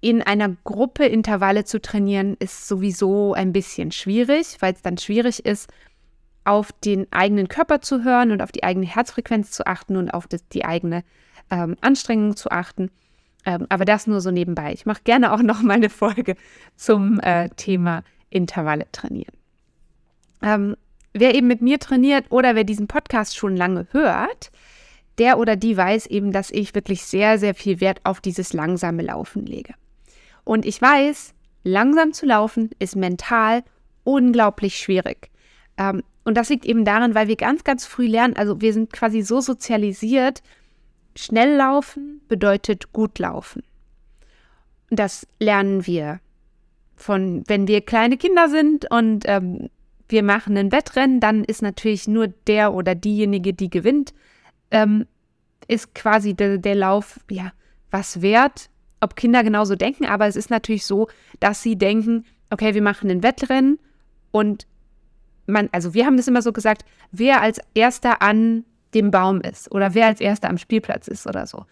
in 0.00 0.22
einer 0.22 0.56
Gruppe 0.62 1.04
Intervalle 1.06 1.64
zu 1.64 1.80
trainieren, 1.80 2.36
ist 2.38 2.68
sowieso 2.68 3.34
ein 3.34 3.52
bisschen 3.52 3.90
schwierig, 3.90 4.56
weil 4.60 4.74
es 4.74 4.82
dann 4.82 4.98
schwierig 4.98 5.44
ist, 5.44 5.68
auf 6.44 6.70
den 6.72 7.12
eigenen 7.12 7.48
Körper 7.48 7.80
zu 7.80 8.04
hören 8.04 8.30
und 8.30 8.40
auf 8.40 8.52
die 8.52 8.62
eigene 8.62 8.86
Herzfrequenz 8.86 9.50
zu 9.50 9.66
achten 9.66 9.96
und 9.96 10.10
auf 10.10 10.28
das, 10.28 10.46
die 10.48 10.64
eigene 10.64 11.02
ähm, 11.50 11.76
Anstrengung 11.80 12.36
zu 12.36 12.50
achten. 12.50 12.90
Ähm, 13.44 13.66
aber 13.68 13.84
das 13.84 14.06
nur 14.06 14.20
so 14.20 14.30
nebenbei. 14.30 14.72
Ich 14.72 14.86
mache 14.86 15.02
gerne 15.04 15.32
auch 15.32 15.42
noch 15.42 15.62
mal 15.62 15.74
eine 15.74 15.90
Folge 15.90 16.36
zum 16.76 17.20
äh, 17.20 17.48
Thema 17.50 18.02
Intervalle 18.28 18.86
trainieren. 18.92 19.34
Ähm, 20.42 20.76
wer 21.12 21.34
eben 21.34 21.46
mit 21.46 21.62
mir 21.62 21.78
trainiert 21.78 22.26
oder 22.30 22.54
wer 22.54 22.64
diesen 22.64 22.86
Podcast 22.86 23.36
schon 23.36 23.56
lange 23.56 23.86
hört, 23.92 24.50
der 25.18 25.38
oder 25.38 25.56
die 25.56 25.76
weiß 25.76 26.06
eben, 26.06 26.32
dass 26.32 26.50
ich 26.50 26.74
wirklich 26.74 27.04
sehr, 27.04 27.38
sehr 27.38 27.54
viel 27.54 27.80
Wert 27.80 28.00
auf 28.04 28.20
dieses 28.20 28.52
langsame 28.52 29.02
Laufen 29.02 29.44
lege. 29.44 29.74
Und 30.44 30.64
ich 30.64 30.80
weiß, 30.80 31.34
langsam 31.62 32.12
zu 32.12 32.26
laufen 32.26 32.70
ist 32.78 32.96
mental 32.96 33.62
unglaublich 34.04 34.78
schwierig. 34.78 35.30
Ähm, 35.76 36.02
und 36.24 36.36
das 36.36 36.48
liegt 36.48 36.64
eben 36.64 36.84
daran, 36.84 37.14
weil 37.14 37.28
wir 37.28 37.36
ganz, 37.36 37.64
ganz 37.64 37.86
früh 37.86 38.06
lernen, 38.06 38.36
also 38.36 38.60
wir 38.60 38.72
sind 38.72 38.92
quasi 38.92 39.22
so 39.22 39.40
sozialisiert, 39.40 40.42
schnell 41.16 41.56
laufen 41.56 42.20
bedeutet 42.28 42.92
gut 42.92 43.18
laufen. 43.18 43.62
Das 44.90 45.26
lernen 45.38 45.86
wir 45.86 46.20
von, 46.96 47.44
wenn 47.46 47.66
wir 47.66 47.80
kleine 47.80 48.16
Kinder 48.16 48.48
sind 48.48 48.90
und 48.90 49.24
ähm, 49.26 49.70
wir 50.08 50.22
machen 50.22 50.56
ein 50.56 50.72
Wettrennen, 50.72 51.20
dann 51.20 51.44
ist 51.44 51.62
natürlich 51.62 52.08
nur 52.08 52.28
der 52.28 52.74
oder 52.74 52.94
diejenige, 52.94 53.54
die 53.54 53.70
gewinnt, 53.70 54.12
ähm, 54.70 55.06
ist 55.68 55.94
quasi 55.94 56.34
der, 56.34 56.58
der 56.58 56.74
Lauf, 56.74 57.20
ja, 57.30 57.52
was 57.90 58.22
wert, 58.22 58.68
ob 59.00 59.16
Kinder 59.16 59.42
genauso 59.42 59.76
denken, 59.76 60.04
aber 60.04 60.26
es 60.26 60.36
ist 60.36 60.50
natürlich 60.50 60.84
so, 60.84 61.08
dass 61.38 61.62
sie 61.62 61.76
denken, 61.76 62.24
okay, 62.50 62.74
wir 62.74 62.82
machen 62.82 63.10
ein 63.10 63.22
Wettrennen 63.22 63.78
und 64.30 64.66
man, 65.46 65.68
also 65.72 65.94
wir 65.94 66.06
haben 66.06 66.16
das 66.16 66.28
immer 66.28 66.42
so 66.42 66.52
gesagt, 66.52 66.84
wer 67.12 67.40
als 67.40 67.60
erster 67.74 68.22
an 68.22 68.64
dem 68.94 69.10
Baum 69.10 69.40
ist 69.40 69.70
oder 69.72 69.94
wer 69.94 70.06
als 70.06 70.20
erster 70.20 70.48
am 70.48 70.58
Spielplatz 70.58 71.08
ist 71.08 71.26
oder 71.26 71.46
so. 71.46 71.66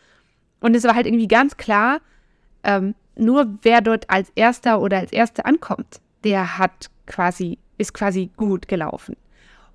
Und 0.60 0.74
es 0.74 0.84
war 0.84 0.94
halt 0.94 1.06
irgendwie 1.06 1.28
ganz 1.28 1.56
klar, 1.56 2.00
ähm, 2.64 2.94
nur 3.16 3.58
wer 3.62 3.80
dort 3.80 4.08
als 4.08 4.30
erster 4.34 4.80
oder 4.80 4.98
als 4.98 5.12
erste 5.12 5.44
ankommt, 5.44 6.00
der 6.24 6.58
hat 6.58 6.90
quasi, 7.06 7.58
ist 7.76 7.94
quasi 7.94 8.30
gut 8.36 8.68
gelaufen. 8.68 9.16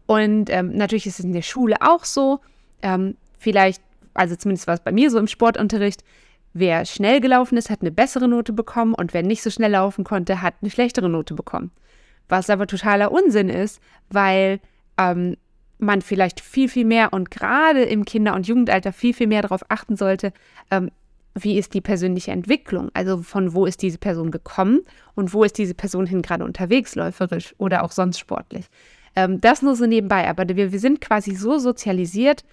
Und 0.05 0.49
ähm, 0.49 0.75
natürlich 0.75 1.07
ist 1.07 1.19
es 1.19 1.25
in 1.25 1.33
der 1.33 1.41
Schule 1.41 1.77
auch 1.81 2.03
so. 2.05 2.39
Ähm, 2.81 3.15
vielleicht, 3.37 3.81
also 4.13 4.35
zumindest 4.35 4.67
war 4.67 4.75
es 4.75 4.81
bei 4.81 4.91
mir 4.91 5.09
so 5.09 5.17
im 5.17 5.27
Sportunterricht, 5.27 6.03
wer 6.53 6.85
schnell 6.85 7.19
gelaufen 7.19 7.57
ist, 7.57 7.69
hat 7.69 7.81
eine 7.81 7.91
bessere 7.91 8.27
Note 8.27 8.53
bekommen 8.53 8.93
und 8.93 9.13
wer 9.13 9.23
nicht 9.23 9.41
so 9.41 9.49
schnell 9.49 9.71
laufen 9.71 10.03
konnte, 10.03 10.41
hat 10.41 10.55
eine 10.61 10.69
schlechtere 10.69 11.09
Note 11.09 11.33
bekommen. 11.33 11.71
Was 12.29 12.49
aber 12.49 12.67
totaler 12.67 13.11
Unsinn 13.11 13.49
ist, 13.49 13.81
weil 14.09 14.59
ähm, 14.97 15.35
man 15.77 16.01
vielleicht 16.01 16.39
viel, 16.39 16.69
viel 16.69 16.85
mehr 16.85 17.13
und 17.13 17.31
gerade 17.31 17.83
im 17.83 18.05
Kinder- 18.05 18.35
und 18.35 18.47
Jugendalter 18.47 18.93
viel, 18.93 19.13
viel 19.13 19.27
mehr 19.27 19.41
darauf 19.41 19.63
achten 19.69 19.95
sollte, 19.95 20.33
ähm, 20.71 20.91
wie 21.35 21.57
ist 21.57 21.73
die 21.73 21.81
persönliche 21.81 22.31
Entwicklung? 22.31 22.91
Also 22.93 23.21
von 23.21 23.53
wo 23.53 23.65
ist 23.65 23.81
diese 23.81 23.97
Person 23.97 24.31
gekommen 24.31 24.81
und 25.15 25.33
wo 25.33 25.43
ist 25.43 25.57
diese 25.57 25.73
Person 25.73 26.05
hin 26.05 26.21
gerade 26.21 26.43
unterwegs, 26.43 26.95
läuferisch 26.95 27.55
oder 27.57 27.83
auch 27.83 27.91
sonst 27.91 28.19
sportlich. 28.19 28.65
Ähm, 29.15 29.41
das 29.41 29.61
nur 29.61 29.75
so 29.75 29.85
nebenbei, 29.85 30.27
aber 30.29 30.47
wir, 30.47 30.71
wir 30.71 30.79
sind 30.79 31.01
quasi 31.01 31.35
so 31.35 31.57
sozialisiert, 31.57 32.43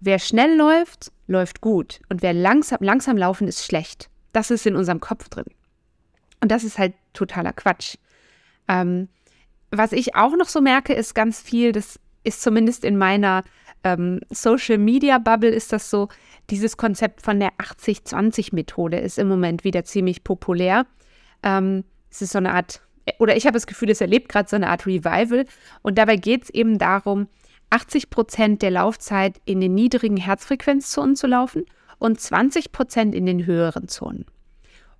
wer 0.00 0.18
schnell 0.18 0.56
läuft, 0.56 1.12
läuft 1.26 1.60
gut 1.60 2.00
und 2.08 2.22
wer 2.22 2.32
langsam, 2.32 2.78
langsam 2.80 3.16
laufen 3.16 3.48
ist 3.48 3.64
schlecht. 3.64 4.08
Das 4.32 4.50
ist 4.50 4.66
in 4.66 4.76
unserem 4.76 5.00
Kopf 5.00 5.28
drin. 5.28 5.46
Und 6.40 6.50
das 6.50 6.64
ist 6.64 6.78
halt 6.78 6.94
totaler 7.14 7.52
Quatsch. 7.52 7.96
Ähm, 8.68 9.08
was 9.70 9.92
ich 9.92 10.14
auch 10.14 10.36
noch 10.36 10.48
so 10.48 10.60
merke, 10.60 10.92
ist 10.92 11.14
ganz 11.14 11.40
viel, 11.40 11.72
das 11.72 11.98
ist 12.26 12.42
zumindest 12.42 12.84
in 12.84 12.98
meiner 12.98 13.44
ähm, 13.84 14.20
Social 14.30 14.78
Media 14.78 15.18
Bubble 15.18 15.50
ist 15.50 15.72
das 15.72 15.90
so, 15.90 16.08
dieses 16.50 16.76
Konzept 16.76 17.22
von 17.22 17.38
der 17.38 17.52
80-20-Methode 17.58 18.98
ist 18.98 19.18
im 19.18 19.28
Moment 19.28 19.64
wieder 19.64 19.84
ziemlich 19.84 20.24
populär. 20.24 20.86
Ähm, 21.42 21.84
es 22.10 22.22
ist 22.22 22.32
so 22.32 22.38
eine 22.38 22.52
Art, 22.52 22.80
oder 23.18 23.36
ich 23.36 23.46
habe 23.46 23.54
das 23.54 23.66
Gefühl, 23.66 23.90
es 23.90 24.00
erlebt 24.00 24.28
gerade 24.28 24.48
so 24.48 24.56
eine 24.56 24.68
Art 24.68 24.86
Revival. 24.86 25.46
Und 25.82 25.98
dabei 25.98 26.16
geht 26.16 26.44
es 26.44 26.50
eben 26.50 26.78
darum, 26.78 27.28
80 27.70 28.10
Prozent 28.10 28.62
der 28.62 28.70
Laufzeit 28.72 29.40
in 29.44 29.60
den 29.60 29.74
niedrigen 29.74 30.16
Herzfrequenzzonen 30.16 31.16
zu 31.16 31.26
laufen 31.26 31.64
und 31.98 32.20
20 32.20 32.72
Prozent 32.72 33.14
in 33.14 33.26
den 33.26 33.46
höheren 33.46 33.88
Zonen. 33.88 34.24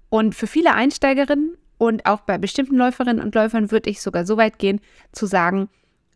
Und 0.08 0.34
für 0.34 0.46
viele 0.46 0.74
Einsteigerinnen 0.74 1.56
und 1.78 2.06
auch 2.06 2.20
bei 2.20 2.38
bestimmten 2.38 2.76
Läuferinnen 2.76 3.22
und 3.22 3.34
Läufern 3.34 3.70
würde 3.70 3.90
ich 3.90 4.00
sogar 4.00 4.24
so 4.24 4.36
weit 4.36 4.58
gehen, 4.58 4.80
zu 5.12 5.26
sagen, 5.26 5.68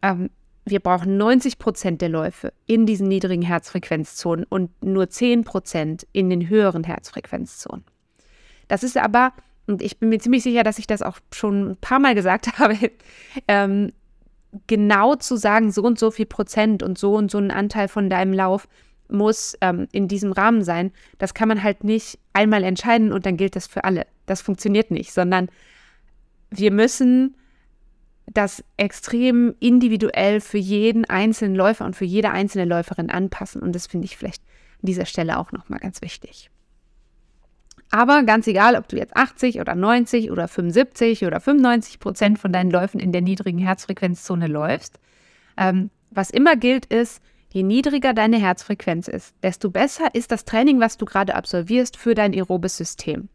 ähm, 0.03 0.31
wir 0.71 0.81
brauchen 0.81 1.17
90 1.17 1.59
Prozent 1.59 2.01
der 2.01 2.09
Läufe 2.09 2.53
in 2.67 2.87
diesen 2.87 3.09
niedrigen 3.09 3.43
Herzfrequenzzonen 3.43 4.47
und 4.49 4.71
nur 4.85 5.11
10 5.11 5.45
Prozent 5.45 6.07
in 6.13 6.31
den 6.31 6.49
höheren 6.49 6.85
Herzfrequenzzonen. 6.85 7.85
Das 8.69 8.83
ist 8.83 8.97
aber, 8.97 9.33
und 9.67 9.83
ich 9.83 9.99
bin 9.99 10.09
mir 10.09 10.19
ziemlich 10.19 10.43
sicher, 10.43 10.63
dass 10.63 10.79
ich 10.79 10.87
das 10.87 11.03
auch 11.03 11.19
schon 11.33 11.71
ein 11.71 11.77
paar 11.77 11.99
Mal 11.99 12.15
gesagt 12.15 12.59
habe, 12.59 12.77
ähm, 13.49 13.93
genau 14.67 15.17
zu 15.17 15.37
sagen, 15.37 15.71
so 15.71 15.83
und 15.83 15.99
so 15.99 16.11
viel 16.11 16.27
Prozent 16.27 16.83
und 16.83 16.99
so 16.99 17.15
und 17.15 17.31
so 17.31 17.39
ein 17.39 17.51
Anteil 17.51 17.89
von 17.89 18.09
deinem 18.09 18.33
Lauf 18.33 18.69
muss 19.09 19.57
ähm, 19.61 19.89
in 19.93 20.09
diesem 20.09 20.33
Rahmen 20.33 20.63
sein, 20.63 20.93
das 21.19 21.35
kann 21.35 21.49
man 21.49 21.63
halt 21.63 21.85
nicht 21.85 22.19
einmal 22.33 22.63
entscheiden 22.63 23.13
und 23.13 23.27
dann 23.27 23.37
gilt 23.37 23.57
das 23.57 23.67
für 23.67 23.85
alle. 23.85 24.07
Das 24.27 24.41
funktioniert 24.41 24.91
nicht, 24.91 25.13
sondern 25.13 25.49
wir 26.51 26.71
müssen 26.71 27.37
das 28.27 28.65
extrem 28.77 29.55
individuell 29.59 30.41
für 30.41 30.59
jeden 30.59 31.05
einzelnen 31.05 31.57
Läufer 31.57 31.85
und 31.85 31.97
für 31.97 32.05
jede 32.05 32.31
einzelne 32.31 32.65
Läuferin 32.65 33.11
anpassen. 33.11 33.63
Und 33.63 33.75
das 33.75 33.87
finde 33.87 34.05
ich 34.05 34.17
vielleicht 34.17 34.43
an 34.81 34.87
dieser 34.87 35.07
Stelle 35.07 35.39
auch 35.39 35.53
nochmal 35.53 35.81
ganz 35.81 36.01
wichtig. 36.01 36.51
Aber 37.91 38.23
ganz 38.23 38.47
egal, 38.47 38.77
ob 38.77 38.87
du 38.89 38.97
jetzt 38.97 39.17
80 39.17 39.61
oder 39.61 39.75
90 39.75 40.31
oder 40.31 40.47
75 40.47 41.25
oder 41.27 41.41
95 41.41 41.99
Prozent 41.99 42.39
von 42.39 42.53
deinen 42.53 42.71
Läufen 42.71 43.01
in 43.01 43.11
der 43.11 43.21
niedrigen 43.21 43.59
Herzfrequenzzone 43.59 44.47
läufst, 44.47 45.01
ähm, 45.57 45.91
was 46.11 46.31
immer 46.31 46.55
gilt 46.55 46.87
ist, 46.87 47.21
je 47.53 47.65
niedriger 47.65 48.15
deine 48.15 48.39
Herzfrequenz 48.39 49.09
ist, 49.09 49.35
desto 49.43 49.71
besser 49.71 50.15
ist 50.15 50.31
das 50.31 50.45
Training, 50.45 50.79
was 50.79 50.99
du 50.99 51.05
gerade 51.05 51.35
absolvierst, 51.35 51.97
für 51.97 52.15
dein 52.15 52.33
aerobes 52.33 52.77
System. 52.77 53.29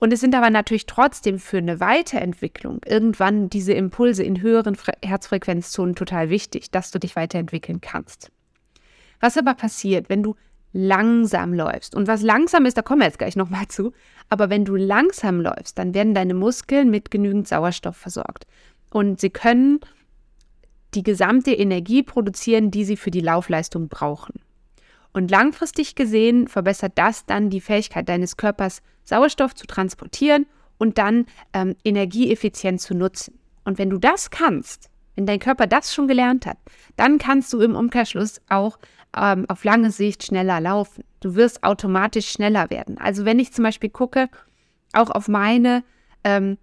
Und 0.00 0.12
es 0.12 0.20
sind 0.20 0.34
aber 0.34 0.50
natürlich 0.50 0.86
trotzdem 0.86 1.38
für 1.38 1.58
eine 1.58 1.80
Weiterentwicklung 1.80 2.80
irgendwann 2.86 3.50
diese 3.50 3.72
Impulse 3.72 4.22
in 4.22 4.40
höheren 4.40 4.76
Fre 4.76 4.92
Herzfrequenzzonen 5.04 5.94
total 5.94 6.30
wichtig, 6.30 6.70
dass 6.70 6.90
du 6.90 6.98
dich 6.98 7.16
weiterentwickeln 7.16 7.80
kannst. 7.80 8.30
Was 9.20 9.36
aber 9.36 9.54
passiert, 9.54 10.08
wenn 10.08 10.22
du 10.22 10.36
langsam 10.72 11.52
läufst? 11.52 11.94
Und 11.96 12.06
was 12.06 12.22
langsam 12.22 12.66
ist, 12.66 12.76
da 12.76 12.82
kommen 12.82 13.00
wir 13.00 13.06
jetzt 13.06 13.18
gleich 13.18 13.34
nochmal 13.34 13.66
zu. 13.68 13.92
Aber 14.28 14.50
wenn 14.50 14.64
du 14.64 14.76
langsam 14.76 15.40
läufst, 15.40 15.78
dann 15.78 15.94
werden 15.94 16.14
deine 16.14 16.34
Muskeln 16.34 16.90
mit 16.90 17.10
genügend 17.10 17.48
Sauerstoff 17.48 17.96
versorgt. 17.96 18.46
Und 18.90 19.20
sie 19.20 19.30
können 19.30 19.80
die 20.94 21.02
gesamte 21.02 21.52
Energie 21.52 22.02
produzieren, 22.02 22.70
die 22.70 22.84
sie 22.84 22.96
für 22.96 23.10
die 23.10 23.20
Laufleistung 23.20 23.88
brauchen. 23.88 24.40
Und 25.18 25.32
langfristig 25.32 25.96
gesehen 25.96 26.46
verbessert 26.46 26.92
das 26.94 27.26
dann 27.26 27.50
die 27.50 27.60
Fähigkeit 27.60 28.08
deines 28.08 28.36
Körpers, 28.36 28.82
Sauerstoff 29.02 29.52
zu 29.52 29.66
transportieren 29.66 30.46
und 30.78 30.96
dann 30.96 31.26
ähm, 31.52 31.74
energieeffizient 31.82 32.80
zu 32.80 32.94
nutzen. 32.94 33.36
Und 33.64 33.78
wenn 33.78 33.90
du 33.90 33.98
das 33.98 34.30
kannst, 34.30 34.88
wenn 35.16 35.26
dein 35.26 35.40
Körper 35.40 35.66
das 35.66 35.92
schon 35.92 36.06
gelernt 36.06 36.46
hat, 36.46 36.56
dann 36.94 37.18
kannst 37.18 37.52
du 37.52 37.60
im 37.62 37.74
Umkehrschluss 37.74 38.40
auch 38.48 38.78
ähm, 39.16 39.44
auf 39.48 39.64
lange 39.64 39.90
Sicht 39.90 40.22
schneller 40.22 40.60
laufen. 40.60 41.02
Du 41.18 41.34
wirst 41.34 41.64
automatisch 41.64 42.30
schneller 42.30 42.70
werden. 42.70 42.96
Also 42.98 43.24
wenn 43.24 43.40
ich 43.40 43.52
zum 43.52 43.64
Beispiel 43.64 43.90
gucke, 43.90 44.28
auch 44.92 45.10
auf 45.10 45.26
meine 45.26 45.82
ähm, 46.22 46.58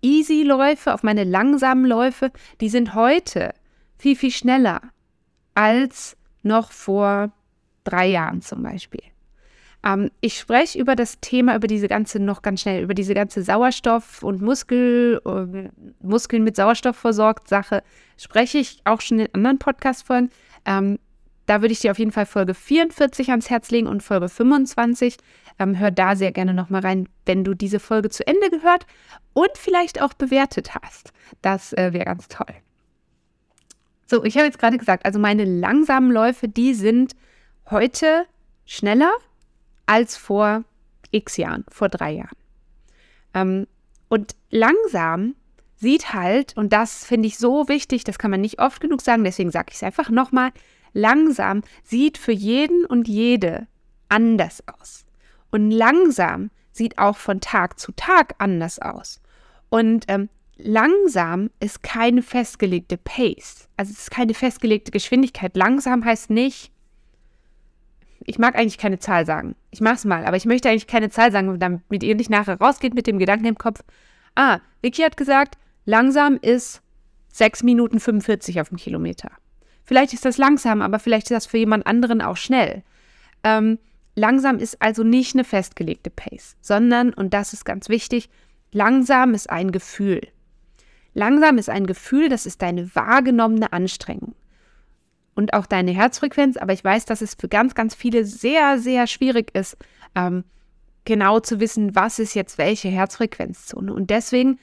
Easy-Läufe, 0.00 0.94
auf 0.94 1.02
meine 1.02 1.24
langsamen 1.24 1.84
Läufe, 1.84 2.32
die 2.62 2.70
sind 2.70 2.94
heute 2.94 3.52
viel, 3.98 4.16
viel 4.16 4.30
schneller 4.30 4.80
als 5.54 6.16
noch 6.42 6.72
vor 6.72 7.30
drei 7.84 8.06
Jahren 8.06 8.42
zum 8.42 8.62
Beispiel. 8.62 9.02
Ähm, 9.84 10.10
ich 10.20 10.38
spreche 10.38 10.78
über 10.78 10.94
das 10.96 11.20
Thema, 11.20 11.56
über 11.56 11.66
diese 11.66 11.88
ganze, 11.88 12.20
noch 12.20 12.42
ganz 12.42 12.60
schnell, 12.62 12.82
über 12.82 12.94
diese 12.94 13.14
ganze 13.14 13.42
Sauerstoff- 13.42 14.22
und 14.22 14.42
Muskel, 14.42 15.20
äh, 15.24 15.68
Muskeln 16.02 16.44
mit 16.44 16.56
Sauerstoff 16.56 16.96
versorgt 16.96 17.48
Sache, 17.48 17.82
spreche 18.16 18.58
ich 18.58 18.80
auch 18.84 19.00
schon 19.00 19.20
in 19.20 19.34
anderen 19.34 19.58
Podcast-Folgen. 19.58 20.30
Ähm, 20.66 20.98
da 21.46 21.62
würde 21.62 21.72
ich 21.72 21.80
dir 21.80 21.90
auf 21.90 21.98
jeden 21.98 22.12
Fall 22.12 22.26
Folge 22.26 22.54
44 22.54 23.30
ans 23.30 23.50
Herz 23.50 23.70
legen 23.70 23.88
und 23.88 24.02
Folge 24.02 24.28
25. 24.28 25.16
Ähm, 25.58 25.78
hör 25.78 25.90
da 25.90 26.14
sehr 26.14 26.30
gerne 26.30 26.54
nochmal 26.54 26.82
rein, 26.82 27.08
wenn 27.26 27.42
du 27.42 27.54
diese 27.54 27.80
Folge 27.80 28.08
zu 28.10 28.26
Ende 28.26 28.50
gehört 28.50 28.86
und 29.32 29.50
vielleicht 29.54 30.00
auch 30.00 30.12
bewertet 30.12 30.74
hast. 30.74 31.12
Das 31.42 31.72
äh, 31.72 31.92
wäre 31.92 32.04
ganz 32.04 32.28
toll. 32.28 32.54
So, 34.06 34.24
ich 34.24 34.36
habe 34.36 34.46
jetzt 34.46 34.58
gerade 34.58 34.76
gesagt, 34.78 35.06
also 35.06 35.18
meine 35.18 35.44
langsamen 35.44 36.10
Läufe, 36.10 36.48
die 36.48 36.74
sind 36.74 37.14
heute 37.70 38.26
schneller 38.64 39.12
als 39.86 40.16
vor 40.16 40.64
x 41.10 41.36
Jahren, 41.36 41.64
vor 41.70 41.88
drei 41.88 42.12
Jahren. 42.12 42.36
Ähm, 43.34 43.66
und 44.08 44.34
langsam 44.50 45.34
sieht 45.76 46.12
halt, 46.12 46.56
und 46.56 46.72
das 46.72 47.04
finde 47.04 47.28
ich 47.28 47.38
so 47.38 47.68
wichtig, 47.68 48.04
das 48.04 48.18
kann 48.18 48.30
man 48.30 48.40
nicht 48.40 48.60
oft 48.60 48.80
genug 48.80 49.00
sagen, 49.00 49.24
deswegen 49.24 49.50
sage 49.50 49.68
ich 49.70 49.76
es 49.76 49.82
einfach 49.82 50.10
nochmal, 50.10 50.52
langsam 50.92 51.62
sieht 51.82 52.18
für 52.18 52.32
jeden 52.32 52.84
und 52.84 53.08
jede 53.08 53.66
anders 54.08 54.62
aus. 54.68 55.04
Und 55.50 55.70
langsam 55.70 56.50
sieht 56.72 56.98
auch 56.98 57.16
von 57.16 57.40
Tag 57.40 57.78
zu 57.78 57.92
Tag 57.92 58.34
anders 58.38 58.78
aus. 58.78 59.20
Und 59.68 60.04
ähm, 60.08 60.28
langsam 60.56 61.50
ist 61.60 61.82
keine 61.82 62.22
festgelegte 62.22 62.96
Pace. 62.98 63.68
Also 63.76 63.92
es 63.92 64.00
ist 64.00 64.10
keine 64.10 64.34
festgelegte 64.34 64.90
Geschwindigkeit. 64.90 65.56
Langsam 65.56 66.04
heißt 66.04 66.30
nicht, 66.30 66.72
ich 68.30 68.38
mag 68.38 68.56
eigentlich 68.56 68.78
keine 68.78 69.00
Zahl 69.00 69.26
sagen. 69.26 69.56
Ich 69.72 69.80
mach's 69.80 70.04
mal, 70.04 70.24
aber 70.24 70.36
ich 70.36 70.44
möchte 70.44 70.68
eigentlich 70.68 70.86
keine 70.86 71.10
Zahl 71.10 71.32
sagen, 71.32 71.58
damit 71.58 72.02
ihr 72.04 72.14
nicht 72.14 72.30
nachher 72.30 72.60
rausgeht 72.60 72.94
mit 72.94 73.08
dem 73.08 73.18
Gedanken 73.18 73.46
im 73.46 73.58
Kopf. 73.58 73.82
Ah, 74.36 74.60
Vicky 74.82 75.02
hat 75.02 75.16
gesagt, 75.16 75.58
langsam 75.84 76.38
ist 76.40 76.80
6 77.32 77.64
Minuten 77.64 77.98
45 77.98 78.60
auf 78.60 78.68
dem 78.68 78.78
Kilometer. 78.78 79.32
Vielleicht 79.82 80.12
ist 80.12 80.24
das 80.24 80.38
langsam, 80.38 80.80
aber 80.80 81.00
vielleicht 81.00 81.26
ist 81.26 81.36
das 81.36 81.46
für 81.46 81.58
jemand 81.58 81.88
anderen 81.88 82.22
auch 82.22 82.36
schnell. 82.36 82.84
Ähm, 83.42 83.80
langsam 84.14 84.58
ist 84.58 84.80
also 84.80 85.02
nicht 85.02 85.34
eine 85.34 85.42
festgelegte 85.42 86.10
Pace, 86.10 86.56
sondern, 86.60 87.12
und 87.12 87.34
das 87.34 87.52
ist 87.52 87.64
ganz 87.64 87.88
wichtig, 87.88 88.30
langsam 88.70 89.34
ist 89.34 89.50
ein 89.50 89.72
Gefühl. 89.72 90.20
Langsam 91.14 91.58
ist 91.58 91.68
ein 91.68 91.88
Gefühl, 91.88 92.28
das 92.28 92.46
ist 92.46 92.62
deine 92.62 92.94
wahrgenommene 92.94 93.72
Anstrengung. 93.72 94.36
Und 95.40 95.54
auch 95.54 95.64
deine 95.64 95.92
Herzfrequenz, 95.92 96.58
aber 96.58 96.74
ich 96.74 96.84
weiß, 96.84 97.06
dass 97.06 97.22
es 97.22 97.34
für 97.34 97.48
ganz, 97.48 97.74
ganz 97.74 97.94
viele 97.94 98.26
sehr, 98.26 98.78
sehr 98.78 99.06
schwierig 99.06 99.54
ist, 99.54 99.74
ähm, 100.14 100.44
genau 101.06 101.40
zu 101.40 101.60
wissen, 101.60 101.94
was 101.94 102.18
ist 102.18 102.34
jetzt 102.34 102.58
welche 102.58 102.88
Herzfrequenzzone. 102.88 103.90
Und 103.90 104.10
deswegen, 104.10 104.58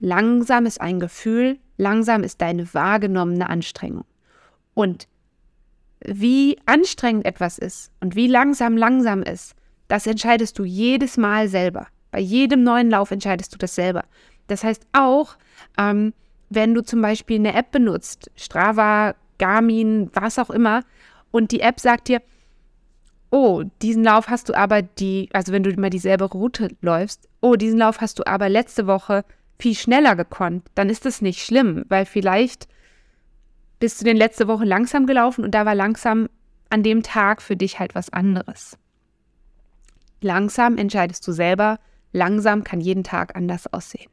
langsam 0.00 0.64
ist 0.64 0.80
ein 0.80 1.00
Gefühl, 1.00 1.58
langsam 1.76 2.22
ist 2.22 2.40
deine 2.40 2.72
wahrgenommene 2.72 3.46
Anstrengung. 3.46 4.06
Und 4.72 5.06
wie 6.02 6.56
anstrengend 6.64 7.26
etwas 7.26 7.58
ist 7.58 7.92
und 8.00 8.16
wie 8.16 8.26
langsam 8.26 8.78
langsam 8.78 9.22
ist, 9.22 9.54
das 9.88 10.06
entscheidest 10.06 10.58
du 10.58 10.64
jedes 10.64 11.18
Mal 11.18 11.46
selber. 11.46 11.88
Bei 12.10 12.20
jedem 12.20 12.62
neuen 12.62 12.88
Lauf 12.88 13.10
entscheidest 13.10 13.52
du 13.52 13.58
das 13.58 13.74
selber. 13.74 14.04
Das 14.46 14.64
heißt 14.64 14.86
auch, 14.94 15.36
ähm, 15.76 16.14
wenn 16.48 16.72
du 16.72 16.82
zum 16.82 17.02
Beispiel 17.02 17.36
eine 17.36 17.54
App 17.54 17.70
benutzt, 17.70 18.30
Strava, 18.34 19.14
Garmin, 19.38 20.10
was 20.12 20.38
auch 20.38 20.50
immer, 20.50 20.84
und 21.30 21.50
die 21.50 21.60
App 21.60 21.80
sagt 21.80 22.08
dir, 22.08 22.22
oh, 23.30 23.64
diesen 23.82 24.04
Lauf 24.04 24.28
hast 24.28 24.48
du 24.48 24.54
aber 24.54 24.82
die, 24.82 25.28
also 25.32 25.52
wenn 25.52 25.64
du 25.64 25.70
immer 25.70 25.90
dieselbe 25.90 26.24
Route 26.24 26.68
läufst, 26.80 27.28
oh, 27.40 27.56
diesen 27.56 27.78
Lauf 27.78 28.00
hast 28.00 28.20
du 28.20 28.26
aber 28.26 28.48
letzte 28.48 28.86
Woche 28.86 29.24
viel 29.58 29.74
schneller 29.74 30.14
gekonnt, 30.14 30.68
dann 30.76 30.88
ist 30.88 31.04
das 31.04 31.20
nicht 31.20 31.44
schlimm, 31.44 31.84
weil 31.88 32.06
vielleicht 32.06 32.68
bist 33.80 34.00
du 34.00 34.04
den 34.04 34.16
letzte 34.16 34.46
Woche 34.46 34.64
langsam 34.64 35.06
gelaufen 35.06 35.44
und 35.44 35.52
da 35.52 35.66
war 35.66 35.74
langsam 35.74 36.28
an 36.70 36.82
dem 36.82 37.02
Tag 37.02 37.42
für 37.42 37.56
dich 37.56 37.78
halt 37.80 37.94
was 37.94 38.12
anderes. 38.12 38.78
Langsam 40.20 40.78
entscheidest 40.78 41.26
du 41.26 41.32
selber, 41.32 41.80
langsam 42.12 42.64
kann 42.64 42.80
jeden 42.80 43.04
Tag 43.04 43.36
anders 43.36 43.72
aussehen. 43.72 44.10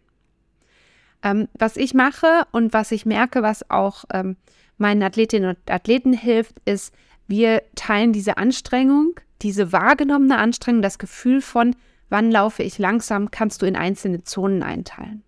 Ähm, 1.23 1.47
was 1.53 1.77
ich 1.77 1.93
mache 1.93 2.47
und 2.51 2.73
was 2.73 2.91
ich 2.91 3.05
merke, 3.05 3.43
was 3.43 3.69
auch 3.69 4.05
ähm, 4.11 4.35
meinen 4.81 5.03
Athletinnen 5.03 5.51
und 5.51 5.71
Athleten 5.71 6.11
hilft, 6.11 6.55
ist, 6.65 6.93
wir 7.27 7.61
teilen 7.75 8.11
diese 8.11 8.37
Anstrengung, 8.37 9.19
diese 9.41 9.71
wahrgenommene 9.71 10.37
Anstrengung, 10.37 10.81
das 10.81 10.99
Gefühl 10.99 11.41
von, 11.41 11.75
wann 12.09 12.29
laufe 12.29 12.63
ich 12.63 12.77
langsam, 12.77 13.31
kannst 13.31 13.61
du 13.61 13.65
in 13.65 13.77
einzelne 13.77 14.23
Zonen 14.23 14.63
einteilen. 14.63 15.23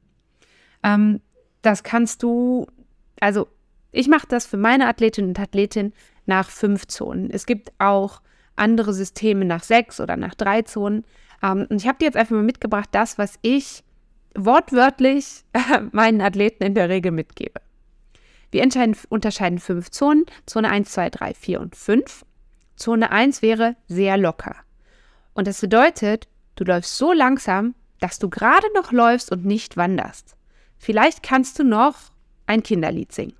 Ähm, 0.83 1.21
das 1.61 1.83
kannst 1.83 2.21
du, 2.23 2.67
also 3.21 3.47
ich 3.91 4.09
mache 4.09 4.27
das 4.27 4.45
für 4.45 4.57
meine 4.57 4.87
Athletinnen 4.87 5.29
und 5.29 5.39
Athleten 5.39 5.93
nach 6.25 6.49
fünf 6.49 6.87
Zonen. 6.87 7.29
Es 7.29 7.45
gibt 7.45 7.71
auch 7.79 8.21
andere 8.55 8.93
Systeme 8.93 9.45
nach 9.45 9.63
sechs 9.63 10.01
oder 10.01 10.17
nach 10.17 10.35
drei 10.35 10.63
Zonen. 10.63 11.05
Ähm, 11.41 11.67
und 11.69 11.77
ich 11.77 11.87
habe 11.87 11.99
dir 11.99 12.05
jetzt 12.05 12.17
einfach 12.17 12.35
mal 12.35 12.43
mitgebracht, 12.43 12.89
das, 12.91 13.17
was 13.17 13.39
ich 13.41 13.83
wortwörtlich 14.35 15.45
meinen 15.91 16.21
Athleten 16.21 16.63
in 16.63 16.75
der 16.75 16.89
Regel 16.89 17.11
mitgebe. 17.11 17.61
Wir 18.53 18.63
unterscheiden 19.09 19.57
fünf 19.57 19.89
Zonen. 19.89 20.25
Zone 20.45 20.69
1, 20.69 20.91
2, 20.91 21.09
3, 21.09 21.33
4 21.33 21.59
und 21.59 21.75
5. 21.75 22.23
Zone 22.75 23.11
1 23.11 23.41
wäre 23.41 23.75
sehr 23.87 24.15
locker. 24.17 24.55
Und 25.33 25.47
das 25.47 25.59
bedeutet, 25.59 26.27
du 26.55 26.63
läufst 26.63 26.95
so 26.95 27.11
langsam, 27.11 27.73
dass 27.99 28.19
du 28.19 28.29
gerade 28.29 28.67
noch 28.75 28.91
läufst 28.91 29.31
und 29.31 29.43
nicht 29.43 29.75
wanderst. 29.75 30.35
Vielleicht 30.77 31.23
kannst 31.23 31.57
du 31.57 31.63
noch 31.63 31.95
ein 32.45 32.61
Kinderlied 32.61 33.11
singen. 33.11 33.33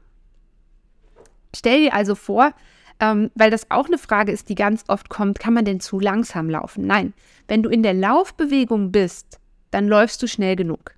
Stell 1.55 1.81
dir 1.81 1.93
also 1.93 2.15
vor, 2.15 2.53
ähm, 2.99 3.29
weil 3.35 3.51
das 3.51 3.69
auch 3.69 3.85
eine 3.85 3.99
Frage 3.99 4.31
ist, 4.31 4.49
die 4.49 4.55
ganz 4.55 4.83
oft 4.87 5.09
kommt, 5.09 5.39
kann 5.39 5.53
man 5.53 5.65
denn 5.65 5.79
zu 5.79 5.99
langsam 5.99 6.49
laufen? 6.49 6.87
Nein, 6.87 7.13
wenn 7.47 7.61
du 7.61 7.69
in 7.69 7.83
der 7.83 7.93
Laufbewegung 7.93 8.91
bist, 8.91 9.39
dann 9.69 9.87
läufst 9.87 10.23
du 10.23 10.27
schnell 10.27 10.55
genug. 10.55 10.95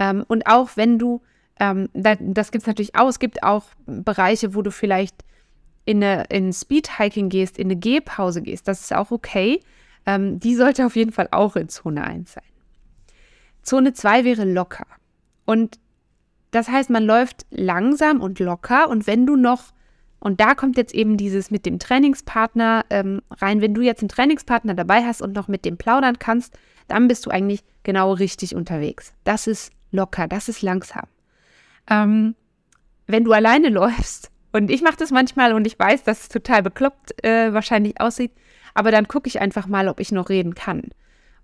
Ähm, 0.00 0.24
und 0.26 0.48
auch 0.48 0.70
wenn 0.74 0.98
du, 0.98 1.22
ähm, 1.60 1.88
da, 1.92 2.16
das 2.20 2.50
gibt 2.50 2.62
es 2.62 2.66
natürlich 2.66 2.94
auch, 2.94 3.08
es 3.08 3.18
gibt 3.18 3.42
auch 3.42 3.64
Bereiche, 3.86 4.54
wo 4.54 4.62
du 4.62 4.70
vielleicht 4.70 5.24
in, 5.84 6.02
eine, 6.02 6.24
in 6.30 6.52
Speedhiking 6.52 7.28
gehst, 7.28 7.58
in 7.58 7.68
eine 7.68 7.76
Gehpause 7.76 8.42
gehst, 8.42 8.68
das 8.68 8.82
ist 8.82 8.94
auch 8.94 9.10
okay. 9.10 9.60
Ähm, 10.06 10.38
die 10.38 10.54
sollte 10.54 10.86
auf 10.86 10.96
jeden 10.96 11.12
Fall 11.12 11.28
auch 11.30 11.56
in 11.56 11.68
Zone 11.68 12.04
1 12.04 12.32
sein. 12.34 12.44
Zone 13.62 13.92
2 13.92 14.24
wäre 14.24 14.44
locker. 14.44 14.86
Und 15.44 15.78
das 16.50 16.68
heißt, 16.68 16.90
man 16.90 17.04
läuft 17.04 17.46
langsam 17.50 18.20
und 18.20 18.38
locker 18.38 18.88
und 18.88 19.06
wenn 19.06 19.26
du 19.26 19.36
noch, 19.36 19.72
und 20.20 20.40
da 20.40 20.54
kommt 20.54 20.76
jetzt 20.76 20.94
eben 20.94 21.16
dieses 21.16 21.50
mit 21.50 21.66
dem 21.66 21.78
Trainingspartner 21.78 22.84
ähm, 22.90 23.20
rein, 23.30 23.60
wenn 23.60 23.74
du 23.74 23.82
jetzt 23.82 24.00
einen 24.00 24.08
Trainingspartner 24.08 24.74
dabei 24.74 25.04
hast 25.04 25.22
und 25.22 25.34
noch 25.34 25.48
mit 25.48 25.64
dem 25.64 25.76
plaudern 25.76 26.18
kannst, 26.18 26.58
dann 26.86 27.08
bist 27.08 27.26
du 27.26 27.30
eigentlich 27.30 27.62
genau 27.82 28.12
richtig 28.12 28.54
unterwegs. 28.54 29.12
Das 29.24 29.46
ist 29.46 29.72
locker, 29.90 30.26
das 30.26 30.48
ist 30.48 30.62
langsam. 30.62 31.04
Ähm, 31.88 32.34
wenn 33.06 33.24
du 33.24 33.32
alleine 33.32 33.68
läufst, 33.70 34.30
und 34.52 34.70
ich 34.70 34.82
mache 34.82 34.96
das 34.96 35.10
manchmal 35.10 35.52
und 35.52 35.66
ich 35.66 35.78
weiß, 35.78 36.04
dass 36.04 36.22
es 36.22 36.28
total 36.28 36.62
bekloppt 36.62 37.22
äh, 37.24 37.52
wahrscheinlich 37.52 38.00
aussieht, 38.00 38.32
aber 38.74 38.90
dann 38.90 39.08
gucke 39.08 39.28
ich 39.28 39.40
einfach 39.40 39.66
mal, 39.66 39.88
ob 39.88 40.00
ich 40.00 40.12
noch 40.12 40.30
reden 40.30 40.54
kann. 40.54 40.90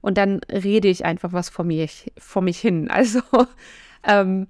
Und 0.01 0.19
dann 0.19 0.41
rede 0.51 0.89
ich 0.89 1.05
einfach 1.05 1.33
was 1.33 1.49
vor, 1.49 1.65
mir, 1.65 1.89
vor 2.19 2.43
mich 2.43 2.59
hin. 2.59 2.89
Also 2.91 3.21
ähm, 4.05 4.49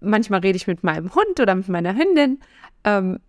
manchmal 0.00 0.40
rede 0.40 0.56
ich 0.56 0.66
mit 0.66 0.82
meinem 0.82 1.14
Hund 1.14 1.40
oder 1.40 1.54
mit 1.54 1.68
meiner 1.68 1.94
Hündin. 1.96 2.40
Ähm, 2.84 3.20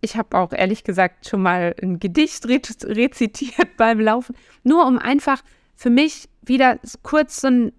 ich 0.00 0.16
habe 0.16 0.38
auch 0.38 0.52
ehrlich 0.52 0.84
gesagt 0.84 1.28
schon 1.28 1.42
mal 1.42 1.74
ein 1.82 1.98
Gedicht 1.98 2.46
rezitiert 2.46 3.68
beim 3.76 4.00
Laufen, 4.00 4.36
nur 4.62 4.86
um 4.86 4.98
einfach 4.98 5.42
für 5.74 5.90
mich 5.90 6.28
wieder 6.42 6.78
kurz 7.02 7.40
so 7.40 7.48
ein 7.48 7.72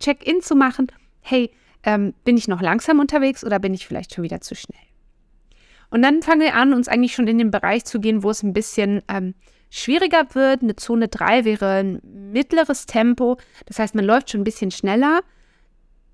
Check-in 0.00 0.42
zu 0.42 0.54
machen. 0.54 0.88
Hey, 1.20 1.50
ähm, 1.86 2.12
bin 2.24 2.36
ich 2.36 2.48
noch 2.48 2.60
langsam 2.60 3.00
unterwegs 3.00 3.42
oder 3.42 3.58
bin 3.58 3.72
ich 3.72 3.86
vielleicht 3.86 4.14
schon 4.14 4.24
wieder 4.24 4.42
zu 4.42 4.54
schnell? 4.54 4.78
Und 5.88 6.02
dann 6.02 6.20
fangen 6.20 6.42
wir 6.42 6.54
an, 6.54 6.74
uns 6.74 6.88
eigentlich 6.88 7.14
schon 7.14 7.28
in 7.28 7.38
den 7.38 7.50
Bereich 7.50 7.84
zu 7.86 8.00
gehen, 8.00 8.22
wo 8.22 8.30
es 8.30 8.42
ein 8.42 8.52
bisschen 8.52 9.02
ähm, 9.08 9.34
schwieriger 9.70 10.26
wird. 10.34 10.62
Eine 10.62 10.76
Zone 10.76 11.08
3 11.08 11.44
wäre 11.46 11.70
ein 11.76 12.00
mittleres 12.02 12.84
Tempo. 12.84 13.38
Das 13.64 13.78
heißt, 13.78 13.94
man 13.94 14.04
läuft 14.04 14.30
schon 14.30 14.42
ein 14.42 14.44
bisschen 14.44 14.70
schneller, 14.70 15.22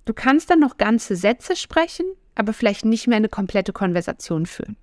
Du 0.04 0.14
kannst 0.14 0.50
dann 0.50 0.60
noch 0.60 0.78
ganze 0.78 1.14
Sätze 1.16 1.54
sprechen, 1.54 2.06
aber 2.34 2.52
vielleicht 2.52 2.84
nicht 2.84 3.06
mehr 3.06 3.16
eine 3.16 3.28
komplette 3.28 3.72
Konversation 3.72 4.46
führen. 4.46 4.76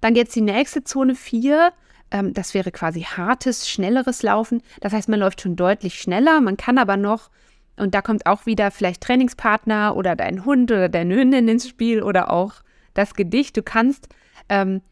Dann 0.00 0.14
jetzt 0.14 0.36
die 0.36 0.42
nächste 0.42 0.84
Zone 0.84 1.16
4. 1.16 1.72
Ähm, 2.10 2.32
das 2.34 2.54
wäre 2.54 2.70
quasi 2.70 3.02
hartes, 3.02 3.68
schnelleres 3.68 4.22
Laufen. 4.22 4.62
Das 4.80 4.92
heißt, 4.92 5.08
man 5.08 5.18
läuft 5.18 5.40
schon 5.40 5.56
deutlich 5.56 6.00
schneller, 6.00 6.40
man 6.40 6.56
kann 6.56 6.78
aber 6.78 6.96
noch, 6.96 7.30
und 7.78 7.94
da 7.94 8.02
kommt 8.02 8.26
auch 8.26 8.46
wieder 8.46 8.70
vielleicht 8.70 9.02
Trainingspartner 9.02 9.96
oder 9.96 10.16
dein 10.16 10.44
Hund 10.44 10.70
oder 10.70 10.88
deine 10.88 11.14
Hündin 11.14 11.48
ins 11.48 11.68
Spiel 11.68 12.02
oder 12.02 12.30
auch 12.30 12.54
das 12.94 13.14
Gedicht. 13.14 13.56
Du 13.56 13.62
kannst 13.62 14.08
ähm, 14.48 14.82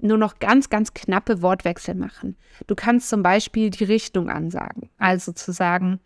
nur 0.00 0.18
noch 0.18 0.38
ganz, 0.38 0.68
ganz 0.68 0.94
knappe 0.94 1.42
Wortwechsel 1.42 1.94
machen. 1.94 2.36
Du 2.66 2.74
kannst 2.74 3.08
zum 3.08 3.22
Beispiel 3.22 3.70
die 3.70 3.84
Richtung 3.84 4.28
ansagen. 4.28 4.90
Also 4.98 5.32
zu 5.32 5.52
sagen, 5.52 6.00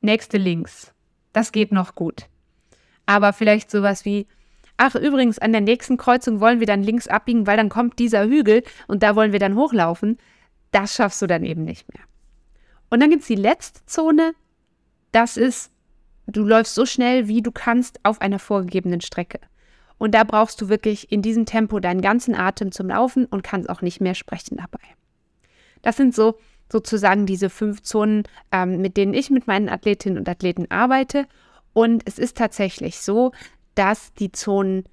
nächste 0.00 0.38
links, 0.38 0.92
das 1.32 1.52
geht 1.52 1.72
noch 1.72 1.94
gut. 1.94 2.26
Aber 3.06 3.32
vielleicht 3.32 3.70
sowas 3.70 4.04
wie, 4.04 4.26
ach 4.76 4.94
übrigens, 4.94 5.38
an 5.38 5.52
der 5.52 5.60
nächsten 5.60 5.96
Kreuzung 5.96 6.40
wollen 6.40 6.60
wir 6.60 6.66
dann 6.66 6.82
links 6.82 7.08
abbiegen, 7.08 7.46
weil 7.46 7.56
dann 7.56 7.68
kommt 7.68 7.98
dieser 7.98 8.24
Hügel 8.24 8.62
und 8.86 9.02
da 9.02 9.16
wollen 9.16 9.32
wir 9.32 9.40
dann 9.40 9.56
hochlaufen. 9.56 10.18
Das 10.70 10.94
schaffst 10.94 11.20
du 11.22 11.26
dann 11.26 11.44
eben 11.44 11.64
nicht 11.64 11.92
mehr. 11.92 12.02
Und 12.90 13.00
dann 13.00 13.10
gibt 13.10 13.22
es 13.22 13.28
die 13.28 13.34
letzte 13.34 13.84
Zone. 13.86 14.34
Das 15.12 15.36
ist, 15.36 15.70
du 16.26 16.44
läufst 16.44 16.74
so 16.74 16.86
schnell, 16.86 17.28
wie 17.28 17.42
du 17.42 17.52
kannst 17.52 18.00
auf 18.02 18.20
einer 18.20 18.38
vorgegebenen 18.38 19.00
Strecke. 19.00 19.40
Und 19.98 20.14
da 20.14 20.24
brauchst 20.24 20.60
du 20.60 20.68
wirklich 20.68 21.12
in 21.12 21.22
diesem 21.22 21.46
Tempo 21.46 21.80
deinen 21.80 22.02
ganzen 22.02 22.34
Atem 22.34 22.72
zum 22.72 22.88
Laufen 22.88 23.26
und 23.26 23.42
kannst 23.42 23.70
auch 23.70 23.80
nicht 23.80 24.00
mehr 24.00 24.14
sprechen 24.14 24.56
dabei. 24.56 24.84
Das 25.82 25.96
sind 25.96 26.14
so 26.14 26.38
sozusagen 26.70 27.26
diese 27.26 27.50
fünf 27.50 27.82
Zonen, 27.82 28.24
ähm, 28.50 28.80
mit 28.80 28.96
denen 28.96 29.14
ich 29.14 29.30
mit 29.30 29.46
meinen 29.46 29.68
Athletinnen 29.68 30.18
und 30.18 30.28
Athleten 30.28 30.70
arbeite. 30.70 31.26
Und 31.72 32.02
es 32.06 32.18
ist 32.18 32.36
tatsächlich 32.36 32.98
so, 32.98 33.32
dass 33.74 34.12
die 34.14 34.32
Zonen 34.32 34.84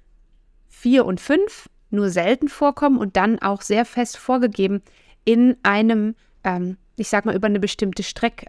4 0.68 1.04
und 1.04 1.20
5 1.20 1.68
nur 1.90 2.10
selten 2.10 2.48
vorkommen 2.48 2.98
und 2.98 3.16
dann 3.16 3.38
auch 3.40 3.62
sehr 3.62 3.84
fest 3.84 4.16
vorgegeben 4.16 4.82
in 5.24 5.56
einem, 5.62 6.14
ähm, 6.44 6.76
ich 6.96 7.08
sag 7.08 7.24
mal, 7.24 7.34
über 7.34 7.46
eine 7.46 7.60
bestimmte 7.60 8.02
Strecke. 8.02 8.46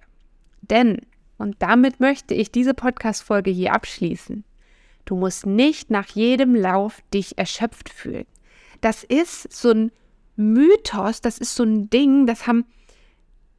Denn, 0.62 1.02
Und 1.44 1.58
damit 1.60 2.00
möchte 2.00 2.34
ich 2.34 2.54
diese 2.54 2.74
Podcast-Folge 2.74 3.52
hier 3.52 3.74
abschließen. 3.74 4.46
Du 5.04 5.18
musst 5.18 5.46
nicht 5.46 5.92
nach 5.92 6.08
jedem 6.08 6.56
Lauf 6.56 7.02
dich 7.14 7.38
erschöpft 7.38 7.90
fühlen. 7.90 8.26
Das 8.80 9.04
ist 9.04 9.52
so 9.52 9.72
ein 9.72 9.92
Mythos, 10.38 11.20
das 11.20 11.38
ist 11.40 11.56
so 11.56 11.64
ein 11.64 11.90
Ding, 11.90 12.28
das 12.28 12.48
haben, 12.48 12.66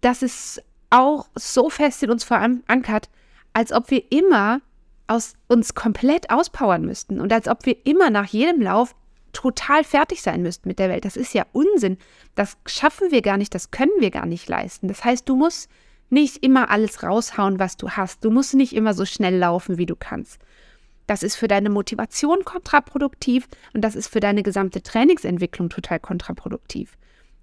das 0.00 0.22
ist 0.22 0.62
auch 0.88 1.28
so 1.34 1.68
fest 1.68 2.02
in 2.02 2.10
uns 2.10 2.24
verankert, 2.24 3.10
als 3.52 3.70
ob 3.70 3.90
wir 3.90 4.10
immer 4.10 4.62
aus, 5.06 5.34
uns 5.48 5.74
komplett 5.74 6.30
auspowern 6.30 6.86
müssten 6.86 7.20
und 7.20 7.34
als 7.34 7.48
ob 7.48 7.66
wir 7.66 7.84
immer 7.84 8.08
nach 8.08 8.26
jedem 8.26 8.62
Lauf 8.62 8.94
total 9.34 9.84
fertig 9.84 10.22
sein 10.22 10.40
müssten 10.40 10.68
mit 10.68 10.78
der 10.78 10.88
Welt. 10.88 11.04
Das 11.04 11.18
ist 11.18 11.34
ja 11.34 11.44
Unsinn. 11.52 11.98
Das 12.34 12.56
schaffen 12.64 13.10
wir 13.10 13.20
gar 13.20 13.36
nicht, 13.36 13.54
das 13.54 13.70
können 13.70 13.92
wir 13.98 14.10
gar 14.10 14.24
nicht 14.24 14.48
leisten. 14.48 14.88
Das 14.88 15.04
heißt, 15.04 15.28
du 15.28 15.36
musst 15.36 15.68
nicht 16.10 16.42
immer 16.44 16.70
alles 16.70 17.02
raushauen, 17.02 17.58
was 17.58 17.76
du 17.76 17.90
hast. 17.90 18.24
Du 18.24 18.30
musst 18.30 18.54
nicht 18.54 18.74
immer 18.74 18.94
so 18.94 19.04
schnell 19.04 19.36
laufen, 19.36 19.78
wie 19.78 19.86
du 19.86 19.96
kannst. 19.96 20.38
Das 21.06 21.22
ist 21.22 21.36
für 21.36 21.48
deine 21.48 21.70
Motivation 21.70 22.44
kontraproduktiv 22.44 23.46
und 23.74 23.82
das 23.82 23.94
ist 23.94 24.08
für 24.08 24.20
deine 24.20 24.42
gesamte 24.42 24.82
Trainingsentwicklung 24.82 25.68
total 25.68 26.00
kontraproduktiv. 26.00 26.96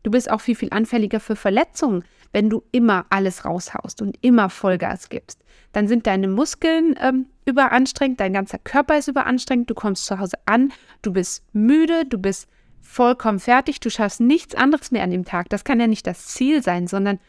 Du 0.04 0.10
bist 0.10 0.32
auch 0.32 0.41
viel, 0.41 0.56
viel 0.56 0.69
anfälliger 0.71 1.19
für 1.19 1.36
Verletzungen, 1.36 2.04
wenn 2.34 2.50
du 2.50 2.63
immer 2.71 3.06
alles 3.10 3.45
raushaust 3.45 4.02
und 4.02 4.17
immer 4.21 4.50
Vollgas 4.50 5.10
gibst. 5.10 5.43
Dann 5.74 5.88
sind 5.88 6.08
deine 6.08 6.28
Muskeln 6.28 6.95
ähm, 7.00 7.28
überanstrengt, 7.45 8.19
dein 8.19 8.34
ganzer 8.34 8.58
Körper 8.58 8.97
ist 8.97 9.08
überanstrengt, 9.08 9.69
du 9.69 9.76
kommst 9.76 10.06
zu 10.06 10.17
Hause 10.17 10.38
an, 10.45 10.74
du 11.02 11.13
bist 11.13 11.43
müde, 11.54 12.06
du 12.06 12.17
bist 12.17 12.47
vollkommen 12.82 13.39
fertig, 13.39 13.80
du 13.80 13.89
schaffst 13.89 14.21
nichts 14.21 14.56
anderes 14.56 14.91
mehr 14.91 15.04
an 15.04 15.12
dem 15.12 15.26
Tag. 15.26 15.50
Das 15.50 15.63
kann 15.63 15.80
ja 15.80 15.88
nicht 15.88 16.08
das 16.08 16.28
Ziel 16.28 16.63
sein, 16.63 16.88
sondern 16.88 17.19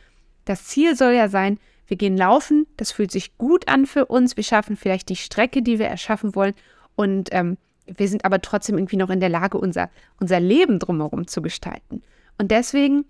das 0.45 0.65
Ziel 0.65 0.97
soll 0.97 1.13
ja 1.13 1.29
sein, 1.29 1.59
wir 1.87 1.97
gehen 1.97 2.17
laufen, 2.17 2.67
das 2.77 2.93
fühlt 2.93 3.11
sich 3.11 3.37
gut 3.37 3.69
an 3.69 3.87
für 3.87 4.07
uns, 4.07 4.37
wir 4.37 4.45
schaffen 4.45 4.77
vielleicht 4.77 5.09
die 5.09 5.17
Strecke, 5.17 5.63
die 5.63 5.79
wir 5.79 5.87
erschaffen 5.87 6.35
wollen 6.35 6.55
und 6.97 7.29
ähm, 7.33 7.59
wir 7.87 8.09
sind 8.09 8.25
aber 8.25 8.41
trotzdem 8.41 8.79
irgendwie 8.79 8.97
noch 8.97 9.11
in 9.11 9.21
der 9.21 9.29
Lage, 9.29 9.59
unser, 9.59 9.91
unser 10.21 10.41
Leben 10.41 10.79
drumherum 10.79 11.27
zu 11.27 11.43
gestalten. 11.43 12.03
Und 12.39 12.51
deswegen 12.51 13.05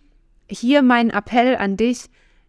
hier 0.49 0.83
mein 0.83 1.11
Appell 1.11 1.57
an 1.57 1.77
dich, 1.77 2.07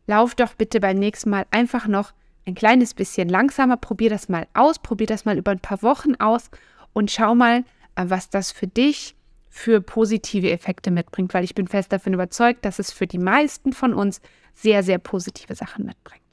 lauf 0.08 0.36
doch 0.36 0.54
bitte 0.56 0.80
beim 0.80 0.98
nächsten 0.98 1.30
Mal 1.30 1.46
einfach 1.52 1.88
noch 1.88 2.13
ein 2.46 2.56
kleines 2.56 2.93
bisschen 2.93 3.30
langsamer, 3.30 3.78
probier 3.78 4.10
das 4.10 4.30
mal 4.30 4.48
aus, 4.54 4.80
probier 4.80 5.08
das 5.08 5.26
mal 5.26 5.38
über 5.38 5.52
ein 5.52 5.60
paar 5.60 5.82
Wochen 5.82 6.15
aus 6.15 6.50
und 6.93 7.12
schau 7.12 7.36
mal, 7.36 7.63
äh, 7.96 8.06
was 8.08 8.30
das 8.30 8.52
für 8.52 8.67
dich 8.67 9.15
für 9.56 9.82
positive 9.82 10.50
Effekte 10.50 10.89
mitbringt, 10.89 11.32
weil 11.36 11.44
ich 11.44 11.54
bin 11.54 11.68
fest 11.68 11.94
davon 11.94 12.16
überzeugt, 12.16 12.66
dass 12.66 12.80
es 12.80 12.92
für 12.92 13.06
die 13.06 13.20
meisten 13.20 13.72
von 13.72 13.94
uns 13.94 14.20
sehr, 14.56 14.82
sehr 14.82 14.98
positive 14.98 15.54
Sachen 15.54 15.86
mitbringt. 15.86 16.24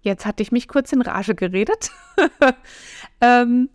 Jetzt 0.00 0.24
hatte 0.24 0.44
ich 0.44 0.52
mich 0.52 0.68
kurz 0.68 0.92
in 0.92 1.02
Rage 1.02 1.34
geredet. 1.34 1.90
ähm, 3.20 3.68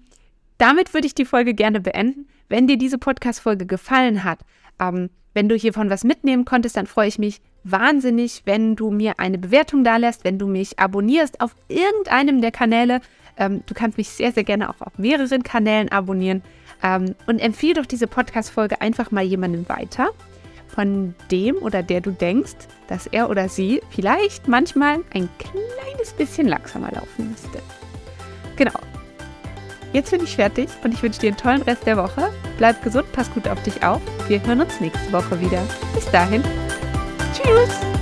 damit 0.58 0.94
würde 0.94 1.06
ich 1.06 1.16
die 1.16 1.26
Folge 1.26 1.54
gerne 1.54 1.82
beenden. 1.82 2.30
Wenn 2.48 2.66
dir 2.66 2.78
diese 2.78 2.98
Podcast-Folge 2.98 3.66
gefallen 3.66 4.24
hat, 4.24 4.40
ähm, 4.80 5.10
wenn 5.34 5.50
du 5.50 5.56
hiervon 5.56 5.90
was 5.90 6.06
mitnehmen 6.06 6.46
konntest, 6.46 6.78
dann 6.78 6.88
freue 6.88 7.10
ich 7.10 7.20
mich 7.20 7.42
wahnsinnig, 7.66 8.44
wenn 8.46 8.78
du 8.78 8.90
mir 8.90 9.20
eine 9.20 9.38
Bewertung 9.38 9.84
da 9.84 9.98
lässt, 9.98 10.24
wenn 10.24 10.40
du 10.40 10.48
mich 10.48 10.80
abonnierst 10.80 11.42
auf 11.42 11.58
irgendeinem 11.68 12.40
der 12.40 12.52
Kanäle. 12.52 13.02
Ähm, 13.38 13.64
du 13.66 13.74
kannst 13.74 13.98
mich 13.98 14.10
sehr, 14.10 14.32
sehr 14.32 14.44
gerne 14.44 14.70
auch 14.70 14.82
auf 14.82 14.98
mehreren 14.98 15.44
Kanälen 15.44 15.90
abonnieren. 15.90 16.44
Ähm, 16.82 17.16
und 17.28 17.40
empfehle 17.40 17.76
doch 17.76 17.86
diese 17.86 18.08
Podcast-Folge 18.08 18.82
einfach 18.82 19.12
mal 19.12 19.24
jemandem 19.24 19.68
weiter, 19.70 20.10
von 20.68 21.14
dem 21.32 21.56
oder 21.58 21.84
der 21.84 22.02
du 22.02 22.12
denkst, 22.12 22.68
dass 22.88 23.08
er 23.08 23.30
oder 23.30 23.48
sie 23.48 23.82
vielleicht 23.90 24.48
manchmal 24.48 25.00
ein 25.14 25.30
kleines 25.38 26.14
bisschen 26.18 26.48
langsamer 26.48 26.92
laufen 26.92 27.30
müsste. 27.30 27.60
Genau. 28.56 28.80
Jetzt 29.94 30.10
bin 30.10 30.24
ich 30.24 30.36
fertig 30.36 30.70
und 30.84 30.94
ich 30.94 31.04
wünsche 31.04 31.20
dir 31.20 31.28
einen 31.28 31.38
tollen 31.38 31.62
Rest 31.62 31.86
der 31.86 31.98
Woche. 31.98 32.32
Bleib 32.58 32.84
gesund, 32.84 33.12
pass 33.12 33.32
gut 33.32 33.48
auf 33.48 33.62
dich 33.62 33.84
auf. 33.84 34.02
Wir 34.28 34.44
hören 34.44 34.62
uns 34.62 34.80
nächste 34.82 35.14
Woche 35.14 35.40
wieder. 35.40 35.62
Bis 35.94 36.10
dahin. 36.10 36.44
Tschüss. 37.34 37.93